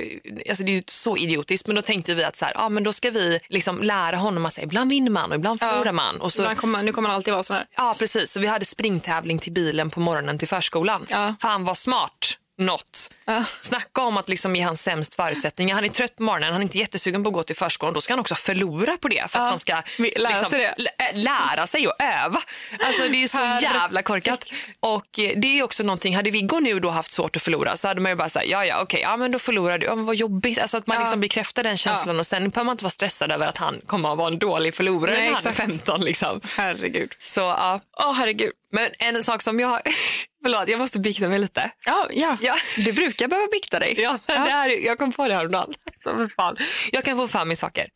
[0.49, 2.84] alltså det är ju så idiotiskt, men då tänkte vi att så här, ja, men
[2.84, 6.21] då ska vi liksom lära honom att säga, ibland vinner man och ibland förlorar man.
[6.21, 7.65] Och så, Man kommer, nu kommer man alltid vara sån här.
[7.77, 8.32] ja, precis.
[8.32, 11.05] Så vi hade springtävling till bilen på morgonen till förskolan.
[11.10, 11.36] Ja.
[11.41, 12.36] Fan vad smart.
[12.58, 13.12] Något.
[13.26, 13.43] Ja.
[13.62, 15.76] Snacka om att liksom ge han sämst förutsättningar.
[15.76, 17.93] Han är trött på morgonen, han är inte jättesugen på att gå till förskolan.
[17.93, 19.50] Då ska han också förlora på det för att Ja.
[19.50, 19.82] han ska
[20.15, 22.41] lära sig lä- äh, lära sig och öva.
[22.86, 24.45] Alltså det är så Herre- jävla korkat.
[24.80, 27.88] Och eh, det är också någonting, hade Viggo nu då haft svårt att förlora så
[27.88, 30.06] hade man ju bara sagt ja ja okej, ja men då förlorar du, ja men
[30.06, 30.60] vad jobbigt.
[30.60, 31.02] Alltså att man Ja.
[31.02, 34.12] liksom bekräftar den känslan och sen behöver man inte vara stressad över att han kommer
[34.12, 35.58] att vara en dålig förlorare Nej, när han är exakt.
[35.69, 36.41] 15 liksom.
[36.56, 37.12] Herregud.
[37.26, 37.80] Så ja.
[37.98, 38.52] Åh herregud.
[38.71, 39.82] Men en sak som jag,
[40.43, 41.71] förlåt jag måste bikta mig lite.
[41.86, 42.38] Ja, ja.
[42.41, 42.55] Ja.
[42.77, 43.95] Du brukar behöva bikta dig.
[44.01, 45.73] Ja, Det här, jag kom på det häromdagen.
[46.03, 46.58] För fan.
[46.91, 47.88] Jag kan få för mig saker.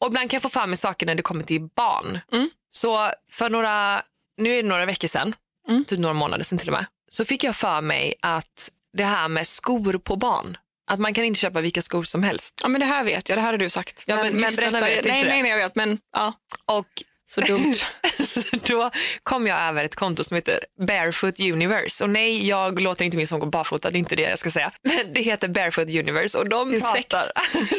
[0.00, 2.20] Och ibland kan jag få för mig saker när det kommer till barn.
[2.70, 4.02] Så för några,
[4.40, 5.34] nu är det några veckor sedan,
[5.86, 9.28] typ några månader sedan till och med, så fick jag för mig att det här
[9.28, 10.56] med skor på barn,
[10.90, 12.60] att man kan inte köpa vilka skor som helst.
[12.62, 13.38] Ja, men det här vet jag.
[13.38, 14.04] Det här har du sagt.
[14.06, 15.74] Ja, men lyssnarna vet inte nej, nej, nej, jag vet.
[15.74, 16.32] Men ja,
[16.64, 16.86] Och
[17.34, 17.74] så dumt.
[18.24, 18.90] Så då
[19.22, 22.04] kom jag över ett konto som heter Barefoot Universe.
[22.04, 24.50] Och nej, jag låter inte min son gå barfota, det är inte det jag ska
[24.50, 24.72] säga.
[24.82, 27.24] Men det heter Barefoot Universe och de pratar,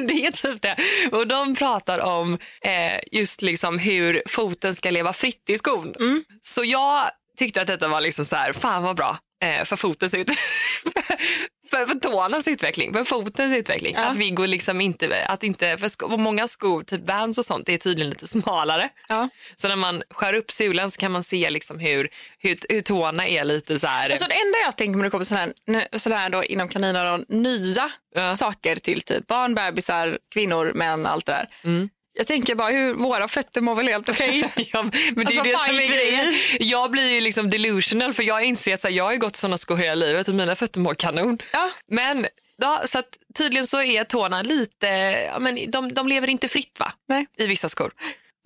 [0.08, 0.76] det är typ det.
[1.12, 5.94] Och de pratar om eh, just liksom hur foten ska leva fritt i skon.
[6.42, 9.18] Så jag tyckte att detta var liksom så här, fan vad bra
[9.66, 10.30] för fotens ut
[11.70, 13.96] för, för tårnas utveckling, för fotens utveckling.
[13.98, 14.06] Ja.
[14.06, 17.70] Att vi går liksom inte, att inte, för sko, många skor, typ Vans och sånt,
[17.70, 18.90] är tydligen lite smalare.
[19.08, 19.30] Ja.
[19.56, 23.28] Så när man skär upp sulan så kan man se liksom hur, hur, hur tårna
[23.28, 24.10] är lite så här.
[24.10, 25.54] Alltså det enda jag tänker när det kommer sådär,
[25.98, 28.36] sådär då inom kaniner nya Ja.
[28.36, 31.48] saker till typ barn, bebisar, kvinnor, män, allt det där.
[31.64, 31.90] Mm.
[32.13, 34.52] Jag tänker bara hur våra fötter mår väl helt okej.
[34.73, 36.34] Ja, men det Alltså, det som är grejen.
[36.60, 39.76] Jag blir ju liksom delusional för jag inser att här, jag har gått sådana skor
[39.78, 41.38] hela livet och mina fötter mår kanon.
[41.54, 41.69] Ja.
[41.88, 42.26] Men
[42.58, 44.88] ja, så att tydligen så är tårna lite,
[45.32, 46.93] ja, men de, de lever inte fritt va?
[47.10, 47.26] Nej.
[47.38, 47.91] I vissa skor.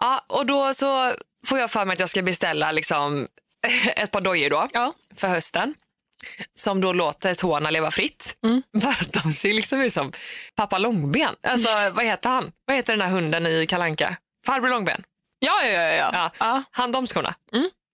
[0.01, 1.13] Ja, och då så
[1.47, 3.27] får jag för mig att jag ska beställa liksom
[3.95, 4.93] ett par dojor då Ja.
[5.15, 5.73] för hösten.
[6.55, 8.35] Som då låter tårna leva fritt.
[8.43, 8.61] Mm.
[9.23, 10.11] De ser liksom ut som
[10.55, 11.35] pappa Långben.
[11.47, 12.51] Alltså vad heter han?
[12.65, 14.17] Vad heter den där hunden i Kalanka?
[14.45, 15.03] Farbror Långben.
[15.39, 15.91] Ja, ja, ja.
[15.91, 16.09] ja.
[16.13, 16.31] Ja.
[16.39, 16.63] ja.
[16.71, 17.35] Han de skorna.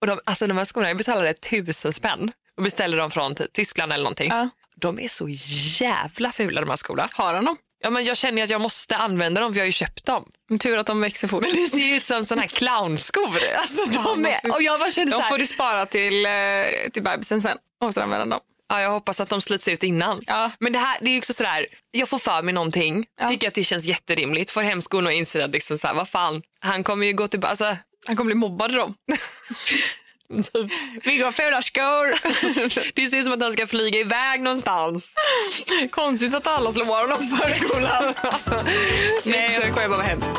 [0.00, 3.52] Och de, alltså de här skorna, jag betalade tusen spänn och beställde dem från typ
[3.52, 4.30] Tyskland eller någonting.
[4.30, 4.48] Ja.
[4.76, 5.28] De är så
[5.80, 7.08] jävla fula de här skorna.
[7.12, 7.56] Har han dem?
[7.84, 10.24] Ja, men jag känner att jag måste använda dem för jag har ju köpt dem.
[10.60, 11.42] Tur att de växer fort.
[11.42, 13.38] Men det ser ju ut som såna här clownskor.
[13.56, 16.30] Alltså, de är, och jag bara känner så De här, får du spara till, eh,
[16.92, 17.58] till bebisen sen.
[17.84, 18.40] Återanvända dem.
[18.68, 20.22] ja, jag hoppas att de slits ut innan.
[20.26, 20.50] Ja.
[20.60, 23.28] Men det här det är ju också sådär, jag får för mig någonting, Ja.
[23.28, 26.08] tycker att det känns jätterimligt, får hem skorna och inser att liksom så här, vad
[26.08, 28.94] fan, han kommer ju gå tillbaka, alltså, Han kommer bli mobbad i dem.
[31.04, 32.14] Vi går fula skor.
[32.94, 35.14] det ser ut som att han ska flyga iväg någonstans.
[35.90, 38.04] Konstigt att alla slår honom på förskolan.
[39.24, 40.32] Nej, jag skojar bara vad hemskt.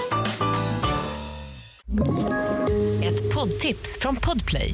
[3.04, 4.74] Ett poddtips från Podplay.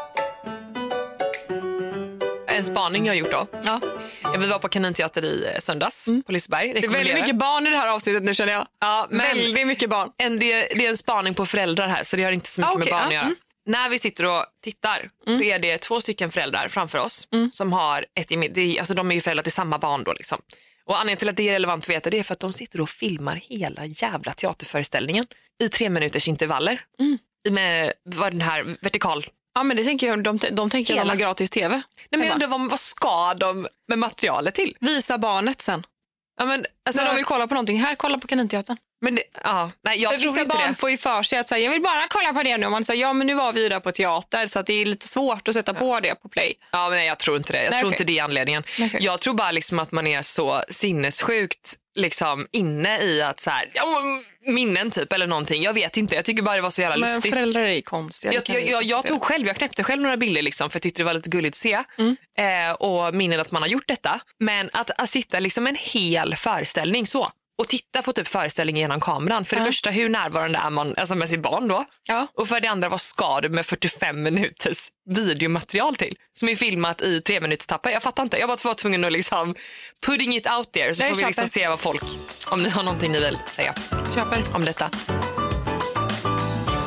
[2.55, 3.47] En spaning jag har gjort då.
[3.63, 3.79] Ja.
[4.37, 6.69] Vi var på kaninteater i eh, söndags på Liseberg.
[6.69, 6.81] Mm.
[6.81, 8.67] Det är väldigt mycket barn i det här avsnittet nu känner jag.
[8.81, 10.09] Ja, men Väldigt mycket barn.
[10.17, 12.73] en, det, det är en spaning på föräldrar här så det har inte så mycket
[12.75, 13.23] Ah, med okej, barn ja, att göra.
[13.23, 13.35] mm.
[13.65, 18.05] När vi sitter och tittar så är det två stycken föräldrar framför oss som har
[18.19, 20.37] ett geme- det är, alltså de är ju föräldrar till samma barn då liksom.
[20.85, 22.81] Och anledningen till att det är relevant att veta det är för att de sitter
[22.81, 25.25] och filmar hela jävla teaterföreställningen
[25.63, 26.81] i tre minuters intervaller.
[27.49, 31.09] Med vad den här vertikal Ja, men det tänker jag, de, de tänker att de
[31.09, 31.75] har gratis tv.
[31.75, 34.77] Nej, men jag undrar vad, vad ska de med materialet till?
[34.79, 35.85] Visa barnet sen.
[36.39, 37.79] Ja, men, alltså, När de vill kolla på någonting.
[37.79, 38.77] Här, kolla på Kaninteatern.
[39.03, 40.75] Men det, ja, nej, jag För tror vissa inte barn det.
[40.75, 42.65] får ju för sig att säga, jag vill bara kolla på det nu.
[42.65, 44.85] Och man säger, ja men nu var vi där på teater så att det är
[44.85, 46.53] lite svårt att sätta på det på play.
[46.71, 47.63] Ja, men nej, jag tror inte det.
[47.63, 47.95] Jag Nej, tror okej.
[48.01, 48.63] inte det är anledningen.
[48.79, 48.97] Okej.
[48.99, 53.71] Jag tror bara liksom att man är så sinnessjukt liksom, inne i att så här,
[53.73, 53.85] ja,
[54.45, 55.63] minnen typ eller någonting.
[55.63, 56.15] Jag vet inte.
[56.15, 57.33] Jag tycker bara det var så jävla Men lustigt.
[57.33, 58.33] föräldrar är konstiga.
[58.33, 61.01] Jag, jag, jag, jag tog själv, jag knäppte själv några bilder liksom, för jag tyckte
[61.01, 61.83] det var lite gulligt att se.
[61.97, 62.15] Mm.
[62.69, 64.19] Eh, och minnen att man har gjort detta.
[64.39, 68.99] Men att, att sitta liksom en hel föreställning så och titta på typ föreställningen genom
[68.99, 69.45] kameran.
[69.45, 71.85] För det första, hur närvarande är man alltså med sitt barn då?
[72.07, 72.27] Ja.
[72.33, 76.15] Och för det andra, vad ska du med 45 minuters videomaterial till?
[76.33, 77.89] Som är filmat i tre minuters tappar.
[77.89, 78.37] Jag fattar inte.
[78.37, 79.55] Jag var tvungen att liksom
[80.05, 80.95] putting it out there.
[80.95, 82.03] Så Nej, får vi liksom se vad folk,
[82.47, 83.73] om ni har någonting ni vill säga
[84.15, 84.55] Köper.
[84.55, 84.89] om detta.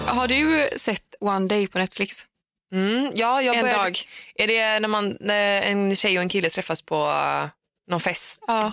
[0.07, 2.25] Har du sett One Day på Netflix?
[2.73, 3.99] Mm, ja, jag En började, dag.
[4.35, 7.49] Är det när man, när en tjej och en kille träffas på uh,
[7.91, 8.41] någon fest?
[8.47, 8.73] Ja.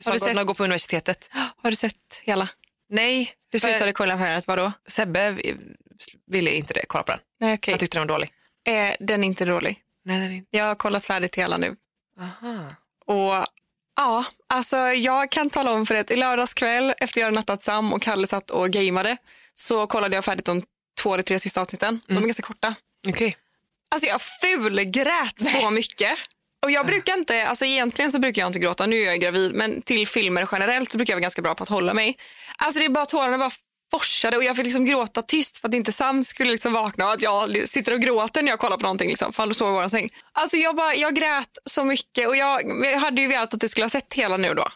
[0.00, 1.30] Som du går, sett- går på universitetet?
[1.62, 2.48] Har du sett hela?
[2.88, 4.72] Nej, Du slutade kolla på det, vadå?
[4.88, 5.36] Sebbe
[6.30, 7.20] ville inte det, kolla på den.
[7.40, 7.72] Nej okej.
[7.72, 8.30] Han tyckte den var dålig.
[8.68, 9.78] Eh, den är inte dålig.
[10.04, 10.56] Nej, den är inte.
[10.56, 11.76] Jag har kollat färdigt hela nu.
[12.20, 12.64] Aha.
[13.06, 13.46] Och
[13.96, 17.34] ja, alltså jag kan tala om för det att i lördags kväll efter jag hade
[17.34, 19.16] nattat Sam och Kalle satt och gameade
[19.54, 20.62] så kollade jag färdigt de
[21.02, 22.00] två eller tre sista avsnitten.
[22.08, 22.74] De är ganska korta.
[23.08, 23.36] Okej.
[23.90, 26.18] Alltså jag fulgrät så mycket.
[26.62, 29.54] Och jag brukar inte, alltså egentligen så brukar jag inte gråta, nu är jag gravid,
[29.54, 32.16] men till filmer generellt så brukar jag vara ganska bra på att hålla mig.
[32.56, 33.50] Alltså det är bara tårarna bara
[33.90, 37.12] forsade och jag fick liksom gråta tyst för att inte Sam skulle liksom vakna och
[37.12, 39.82] att jag sitter och gråter när jag kollar på någonting liksom, för han sover i
[39.82, 40.10] vår säng.
[40.32, 43.68] Alltså jag, bara, jag grät så mycket och jag, jag hade ju velat att du
[43.68, 44.68] skulle ha sett hela nu då.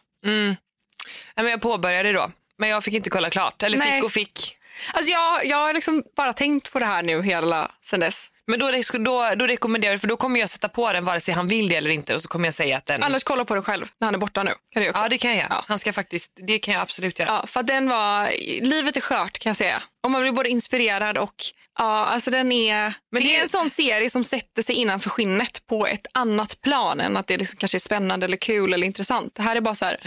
[1.37, 3.63] Nej, men jag påbörjade då, men jag fick inte kolla klart.
[3.63, 3.93] Eller Nej.
[3.93, 4.57] fick och fick.
[4.93, 8.31] Alltså jag, jag har liksom bara tänkt på det här nu hela sen dess.
[8.47, 11.35] Men då, då, då rekommenderar jag, för då kommer jag sätta på den vare sig
[11.35, 13.03] han vill det eller inte och så kommer jag säga att den...
[13.03, 14.53] Annars kolla på det själv när han är borta nu.
[14.73, 15.03] Kan du också.
[15.03, 15.47] Ja, det kan jag.
[15.51, 15.65] Ja.
[15.69, 17.29] Han ska faktiskt, det kan jag absolut göra.
[17.31, 18.29] Ja, för den var,
[18.65, 19.83] livet är skört kan jag säga.
[20.05, 21.35] Och man blir både inspirerad och,
[21.79, 25.11] ja alltså den är, Men det, det- är en sån serie som sätter sig innanför
[25.11, 28.87] skinnet på ett annat plan än att det liksom kanske är spännande eller kul eller
[28.87, 29.35] intressant.
[29.35, 29.97] Det här är bara så här,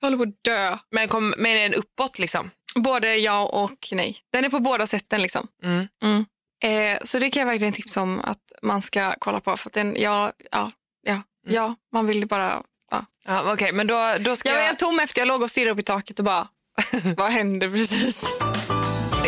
[0.00, 0.76] jag håller på att dö.
[0.90, 2.50] Men, kom, men är den uppåt liksom?
[2.74, 4.16] Både ja och nej.
[4.32, 5.48] Den är på båda sätten liksom.
[5.64, 5.88] Mm.
[6.02, 6.24] Mm.
[6.64, 9.56] Eh, så det kan jag verkligen tipsa om att man ska kolla på.
[9.56, 10.70] För att den, ja, ja,
[11.02, 13.04] ja, ja, man vill bara, ja.
[13.26, 15.70] Ja, Okej, men då, då ska Jag var helt tom efter jag låg och stirrade
[15.70, 16.48] upp i taket och bara,
[17.16, 18.24] vad hände precis?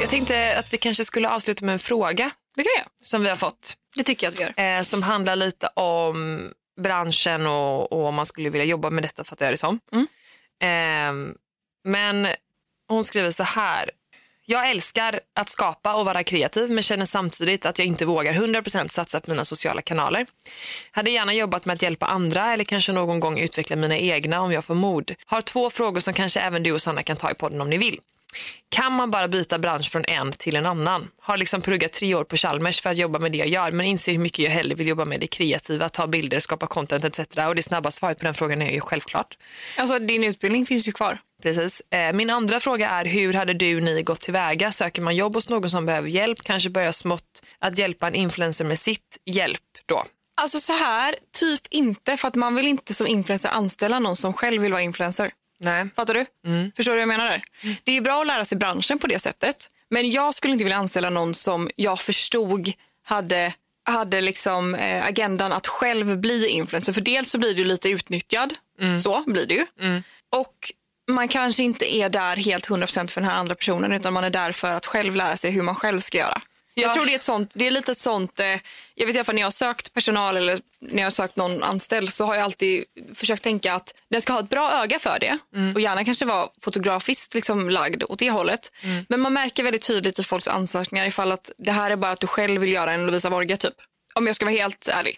[0.01, 3.07] Jag tänkte att vi kanske skulle avsluta med en fråga Det kan jag.
[3.07, 3.75] som vi har fått.
[3.97, 4.79] Det tycker jag att vi gör.
[4.79, 6.49] Eh, som handlar lite om
[6.81, 9.81] branschen och, och om man skulle vilja jobba med detta fattar jag det som.
[10.63, 11.13] Eh,
[11.85, 12.27] men
[12.89, 13.91] hon skriver så här.
[14.47, 18.89] Jag älskar att skapa och vara kreativ men känner samtidigt att jag inte vågar 100%
[18.89, 20.27] satsa på mina sociala kanaler.
[20.91, 24.53] Hade gärna jobbat med att hjälpa andra eller kanske någon gång utveckla mina egna om
[24.53, 25.15] jag får mod.
[25.27, 27.79] Har två frågor som kanske även du och Sanna kan ta i podden om ni
[27.79, 27.99] vill.
[28.69, 31.09] Kan man bara byta bransch från en till en annan?
[31.23, 33.87] Har liksom pluggat tre år på Chalmers för att jobba med det jag gör men
[33.87, 37.37] inser hur mycket jag hellre vill jobba med det kreativa, ta bilder, skapa content etc.
[37.49, 39.39] Och det snabba svaret på den frågan är ju självklart.
[39.77, 41.19] Alltså din utbildning finns ju kvar.
[41.43, 41.83] Precis.
[41.91, 44.73] Eh, Min andra fråga är hur hade du ni gått tillväga?
[44.73, 46.43] Söker man jobb hos någon som behöver hjälp?
[46.43, 50.05] Kanske börja smått att hjälpa en influencer med sitt hjälp då?
[50.41, 54.33] Alltså så här, typ inte för att man vill inte som influencer anställa någon som
[54.33, 55.31] själv vill vara influencer.
[55.65, 55.87] Nej.
[55.97, 56.27] Fattar du?
[56.77, 57.43] Förstår du vad jag menar där?
[57.85, 59.71] Det är bra att lära sig branschen på det sättet.
[59.91, 62.73] Men jag skulle inte vilja anställa någon som jag förstod
[63.07, 63.53] hade,
[63.89, 66.93] hade liksom, eh, agendan att själv bli influencer.
[66.93, 68.55] För dels så blir du lite utnyttjad.
[69.03, 69.67] Så blir det ju.
[70.37, 70.73] Och
[71.11, 74.31] man kanske inte är där helt 100% för den här andra personen utan man är
[74.31, 76.41] där för att själv lära sig hur man själv ska göra.
[76.77, 76.95] Jag Ja.
[76.95, 78.47] tror det är, ett sånt, det är lite sånt, eh,
[78.95, 81.37] jag vet i alla fall när jag har sökt personal eller när jag har sökt
[81.37, 82.85] någon anställd så har jag alltid
[83.15, 85.39] försökt tänka att den ska ha ett bra öga för det
[85.75, 88.73] och gärna kanske vara fotografiskt liksom lagd åt det hållet.
[89.09, 92.21] Men man märker väldigt tydligt i folks ansökningar ifall att det här är bara att
[92.21, 93.75] du själv vill göra en Lovisa Vorga typ.
[94.15, 95.17] Om jag ska vara helt ärlig.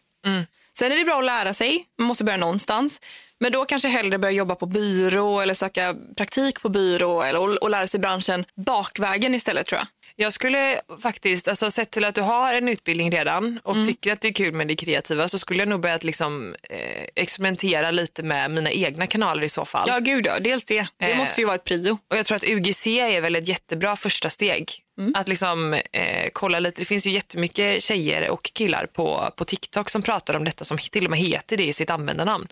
[0.73, 3.01] Sen är det bra att lära sig, man måste börja någonstans.
[3.41, 7.55] Men då kanske hellre börja jobba på byrå eller söka praktik på byrå eller, och,
[7.57, 9.87] och lära sig branschen bakvägen istället tror jag.
[10.19, 14.21] Jag skulle faktiskt, alltså sett till att du har en utbildning redan och tycker att
[14.21, 18.23] det är kul med det kreativa så skulle jag nog börja liksom, eh, experimentera lite
[18.23, 19.89] med mina egna kanaler i så fall.
[19.89, 20.87] Ja gud ja, dels det.
[20.99, 21.17] Det Eh.
[21.17, 21.99] måste ju vara ett prio.
[22.11, 24.73] Och jag tror att UGC är väl ett jättebra första steg.
[25.15, 29.91] Att liksom eh, kolla lite, det finns ju jättemycket tjejer och killar på, på TikTok
[29.91, 32.49] som pratar om detta som till och med heter det i sitt användarnamn.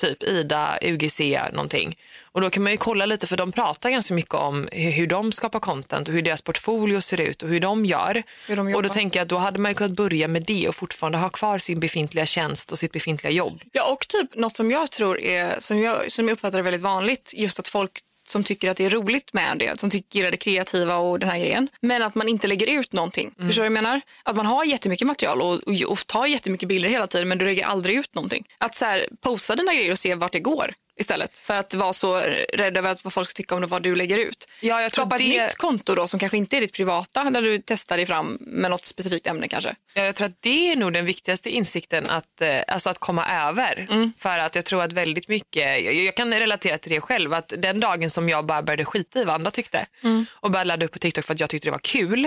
[0.00, 1.20] Typ Ida, UGC
[1.52, 1.96] någonting.
[2.22, 5.06] Och då kan man ju kolla lite för de pratar ganska mycket om hur, hur
[5.06, 8.22] de skapar content och hur deras portfolio ser ut och hur de gör.
[8.48, 10.68] Hur de och då tänker jag att då hade man ju kunnat börja med det
[10.68, 13.60] och fortfarande ha kvar sin befintliga tjänst och sitt befintliga jobb.
[13.72, 16.82] Ja och typ något som jag tror är, som jag, som jag uppfattar är väldigt
[16.82, 17.92] vanligt, just att folk
[18.30, 21.28] som tycker att det är roligt med det, som tycker gillar det kreativa och den
[21.28, 21.68] här grejen.
[21.80, 23.34] Men att man inte lägger ut någonting.
[23.36, 23.48] Mm.
[23.48, 24.00] Förstår du vad jag menar?
[24.22, 27.44] Att man har jättemycket material och, och, och tar jättemycket bilder hela tiden men du
[27.44, 28.46] lägger aldrig ut någonting.
[28.58, 31.92] Att så här, posta dina grejer och se vart det går istället för att vara
[31.92, 32.16] så
[32.52, 34.48] rädd över vad folk ska tycka om vad du lägger ut.
[34.60, 37.30] Ja, jag tror Skapa ett det- nytt konto då som kanske inte är ditt privata
[37.30, 39.74] där du testar dig fram med något specifikt ämne kanske.
[39.94, 43.26] Ja, jag tror att det är nog den viktigaste insikten att, eh, alltså att komma
[43.48, 43.88] över.
[44.18, 47.52] För att jag tror att väldigt mycket, jag, jag kan relatera till det själv, att
[47.58, 49.86] den dagen som jag bara började skita i vad andra tyckte
[50.30, 52.24] och började ladda upp på TikTok för att jag tyckte det var kul,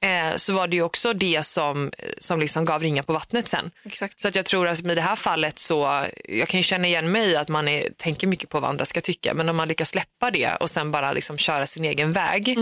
[0.00, 3.70] eh, så var det ju också det som, som liksom gav ringar på vattnet sen.
[3.84, 4.18] Exakt.
[4.20, 7.12] Så att jag tror att i det här fallet så, jag kan ju känna igen
[7.12, 9.88] mig att man är, tänker mycket på vad andra ska tycka, men om man lyckas
[9.88, 12.56] släppa det och sen bara liksom köra sin egen väg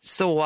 [0.00, 0.42] så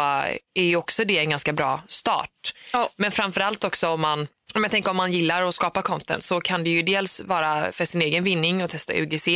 [0.54, 2.54] är ju också det en ganska bra start.
[2.72, 2.90] Ja.
[2.96, 6.40] Men framförallt också om man om jag tänker om man gillar att skapa content så
[6.40, 9.28] kan det ju dels vara för sin egen vinning och testa UGC.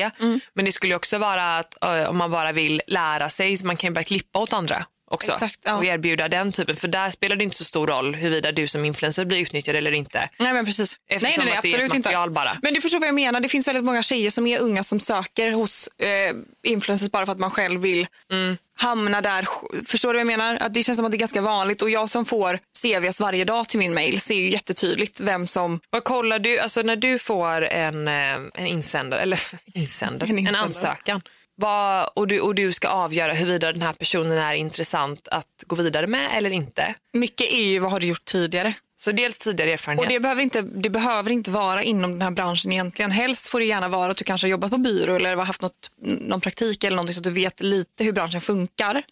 [0.54, 3.76] Men det skulle också vara att eh, om man bara vill lära sig, så man
[3.76, 5.74] kan ju börja klippa åt andra också Exakt, ja.
[5.76, 6.76] och erbjuda den typen.
[6.76, 9.92] För där spelar det inte så stor roll huruvida du som influencer blir utnyttjad eller
[9.92, 10.28] inte.
[10.38, 11.00] Nej men precis.
[11.08, 12.34] Eftersom nej, nej, att det är ett material inte.
[12.34, 12.58] bara.
[12.62, 13.40] Men du förstår vad jag menar.
[13.40, 16.36] Det finns väldigt många tjejer som är unga som söker hos eh,
[16.70, 18.56] influencers bara för att man själv vill Mm.
[18.78, 19.46] hamna där.
[19.86, 20.58] Förstår du vad jag menar?
[20.60, 23.44] Att det känns som att det är ganska vanligt och jag som får CVs varje
[23.44, 27.18] dag till min mail ser ju jättetydligt vem som Vad kollar du, alltså när du
[27.18, 29.40] får en, eh, en insändare, eller
[29.74, 30.64] insändare, En en, insändare.
[30.64, 31.20] ansökan
[31.56, 35.76] vad, och, du, och du ska avgöra huruvida den här personen är intressant att gå
[35.76, 36.94] vidare med eller inte.
[37.12, 38.74] mycket är ju vad har du gjort tidigare.
[38.98, 40.06] Så dels tidigare erfarenhet.
[40.06, 43.10] Och det behöver, inte, det behöver inte vara inom den här branschen egentligen.
[43.10, 45.62] Helst får det gärna vara att du kanske har jobbat på byrå eller har haft
[45.62, 49.02] något, någon praktik eller någonting så att du vet lite hur branschen funkar.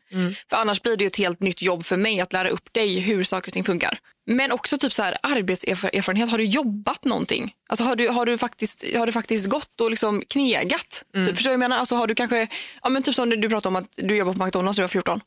[0.51, 3.01] För annars blir det ju ett helt nytt jobb för mig att lära upp dig
[3.01, 3.99] hur saker och ting funkar.
[4.27, 6.31] Men också typ så här arbetserfarenhet.
[6.31, 7.55] Har du jobbat någonting?
[7.69, 11.05] Alltså har du, har du, faktiskt, har du faktiskt gått och liksom knegat?
[11.27, 11.79] Typ, förstår du vad jag menar?
[11.79, 12.49] Alltså har du kanske,
[12.83, 14.89] ja men typ som du pratade om att du jobbar på McDonalds när du var
[14.89, 15.21] 14.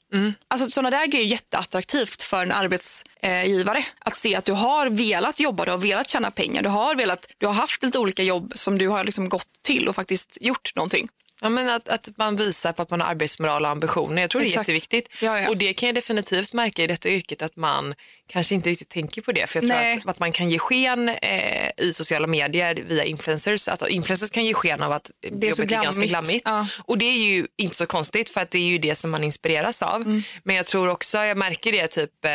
[0.47, 3.85] Alltså sådana där grejer är jätteattraktivt för en arbetsgivare.
[3.99, 7.27] Att se att du har velat jobba, du har velat tjäna pengar, du har, velat,
[7.37, 10.71] du har haft lite olika jobb som du har liksom gått till och faktiskt gjort
[10.75, 11.07] någonting.
[11.41, 14.21] Ja, men att, att man visar på att man har arbetsmoral och ambitioner.
[14.21, 14.67] Jag tror det är Exakt.
[14.67, 15.09] jätteviktigt.
[15.21, 15.49] Ja, ja.
[15.49, 17.93] Och det kan jag definitivt märka i detta yrket att man
[18.27, 19.49] kanske inte riktigt tänker på det.
[19.49, 23.67] För jag tror att, att man kan ge sken eh, i sociala medier via influencers.
[23.67, 26.41] Att influencers kan ge sken av att Det är så jobbet är ganska glammigt.
[26.45, 26.67] Ja.
[26.83, 29.23] Och det är ju inte så konstigt för att det är ju det som man
[29.23, 30.01] inspireras av.
[30.01, 30.23] Mm.
[30.43, 32.31] Men jag tror också, jag märker det typ eh,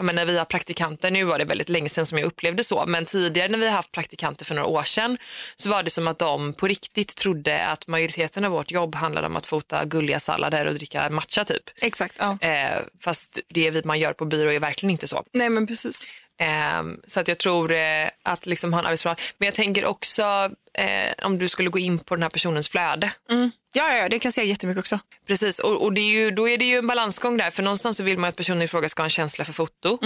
[0.00, 2.84] menar, när vi har praktikanter, nu var det väldigt länge sedan som jag upplevde så,
[2.86, 5.18] men tidigare när vi har haft praktikanter för några år sedan
[5.56, 9.26] så var det som att de på riktigt trodde att majoriteten av vårt jobb handlade
[9.26, 11.62] om att fota gulliga sallader och dricka matcha typ.
[11.82, 12.16] Exakt.
[12.18, 12.38] Ja.
[12.40, 15.24] Eh, fast det man gör på byrå är verkligen inte så.
[15.32, 16.08] Nej men precis.
[16.40, 19.16] Ehm, så att jag tror eh, att liksom ha en arbetsmoral.
[19.38, 23.10] Men jag tänker också eh, om du skulle gå in på den här personens flöde.
[23.28, 24.98] Ja, ja, ja, det kan jag säga jättemycket också.
[25.26, 27.50] Precis, och, och det är ju, då är det ju en balansgång där.
[27.50, 29.98] För någonstans så vill man att personen i fråga ska ha en känsla för foto.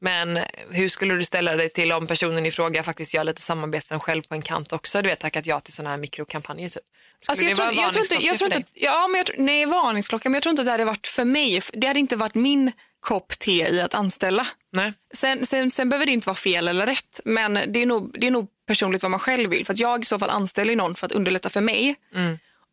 [0.00, 0.38] Men
[0.70, 4.22] hur skulle du ställa dig till om personen i fråga faktiskt gör lite samarbeten själv
[4.22, 5.02] på en kant också?
[5.02, 6.82] Du vet, tackat ja till sådana här mikrokampanjer typ.
[7.26, 10.28] Alltså jag, tror, jag tror inte, jag tror inte, ja, men jag, tror- nej varningsklocka,
[10.28, 11.60] men jag tror inte att det hade varit för mig.
[11.72, 14.46] Det hade inte varit min kopp te i att anställa.
[14.72, 14.92] Nej.
[15.14, 18.26] Sen, sen, sen behöver det inte vara fel eller rätt, men det är nog, det
[18.26, 19.66] är nog personligt vad man själv vill.
[19.66, 21.96] För att jag i så fall anställer någon för att underlätta för mig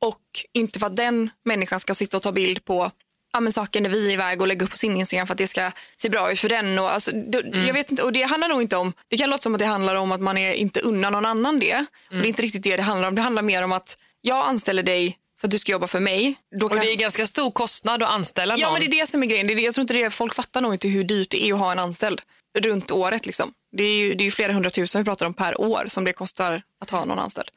[0.01, 0.21] och
[0.53, 2.91] inte för att den människan ska sitta och ta bild på
[3.33, 5.37] ja, men saker när vi är iväg och lägga upp på sin Instagram för att
[5.37, 6.79] det ska se bra ut för den.
[6.79, 9.41] Och, alltså, det, jag vet inte, och det handlar nog inte om, det kan låta
[9.41, 11.75] som att det handlar om att man är inte unnar någon annan det.
[12.09, 13.15] Och det är inte riktigt det det handlar om.
[13.15, 16.35] Det handlar mer om att jag anställer dig för att du ska jobba för mig.
[16.59, 18.61] Då Och kan- det är ganska stor kostnad att anställa någon.
[18.61, 19.47] Ja men det är det som är grejen.
[19.47, 21.53] Det är det, jag tror inte det, folk fattar nog inte hur dyrt det är
[21.53, 22.21] att ha en anställd
[22.59, 23.25] runt året.
[23.25, 23.53] Liksom.
[23.77, 26.61] Det är ju det är flera hundratusen vi pratar om per år som det kostar
[26.81, 27.49] att ha någon anställd.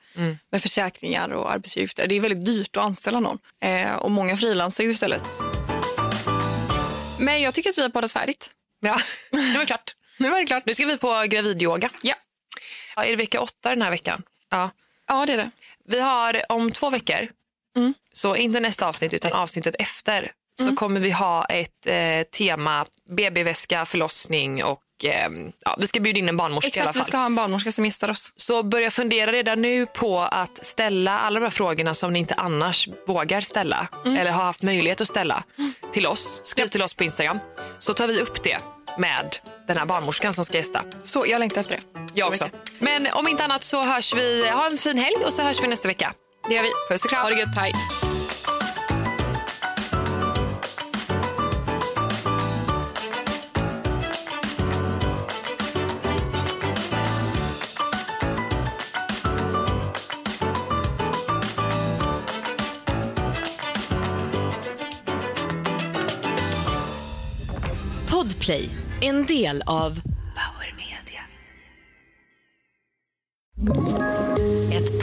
[0.50, 2.06] Med försäkringar och arbetsgivaravgifter.
[2.06, 3.38] Det är väldigt dyrt att anställa någon.
[3.62, 5.24] Eh, och många frilansar ju istället.
[7.18, 8.50] Men jag tycker att vi har poddat färdigt.
[8.80, 9.96] Ja, det var klart.
[10.18, 10.62] Nu var det klart.
[10.66, 11.90] Nu ska vi på gravidyoga.
[12.02, 12.14] Ja,
[12.96, 14.22] Ja, är det vecka åtta den här veckan?
[14.50, 14.70] Ja.
[15.08, 15.50] ja det är det.
[15.88, 17.28] Vi har om två veckor,
[17.76, 17.94] Mm.
[18.12, 23.84] så inte nästa avsnitt utan avsnittet efter, så kommer vi ha ett eh, tema BB-väska,
[23.84, 25.28] förlossning och eh,
[25.64, 27.06] ja, vi ska bjuda in en barnmorska i alla Exakt, vi fall.
[27.06, 28.32] ska ha en barnmorska som gästar oss.
[28.36, 32.34] Så börja fundera redan nu på att ställa alla de här frågorna som ni inte
[32.34, 34.16] annars vågar ställa Mm.
[34.18, 35.44] eller har haft möjlighet att ställa
[35.92, 36.40] till oss.
[36.44, 37.38] Skriv till oss på Instagram
[37.78, 38.58] så tar vi upp det
[38.98, 40.80] med den här barnmorskan som ska gästa.
[41.02, 41.82] Så jag längtar efter det.
[42.14, 42.56] Jag Så också.
[42.78, 44.48] Men om inte annat så hörs vi.
[44.50, 46.12] Ha en fin helg och så hörs vi nästa vecka.
[46.48, 46.68] Det gör vi.
[46.88, 47.22] Puss och kram.
[47.22, 47.56] Ha det gött.
[47.56, 47.72] Hej.
[68.10, 68.70] Podplay,
[69.00, 70.00] en del av
[70.34, 71.22] Power Media.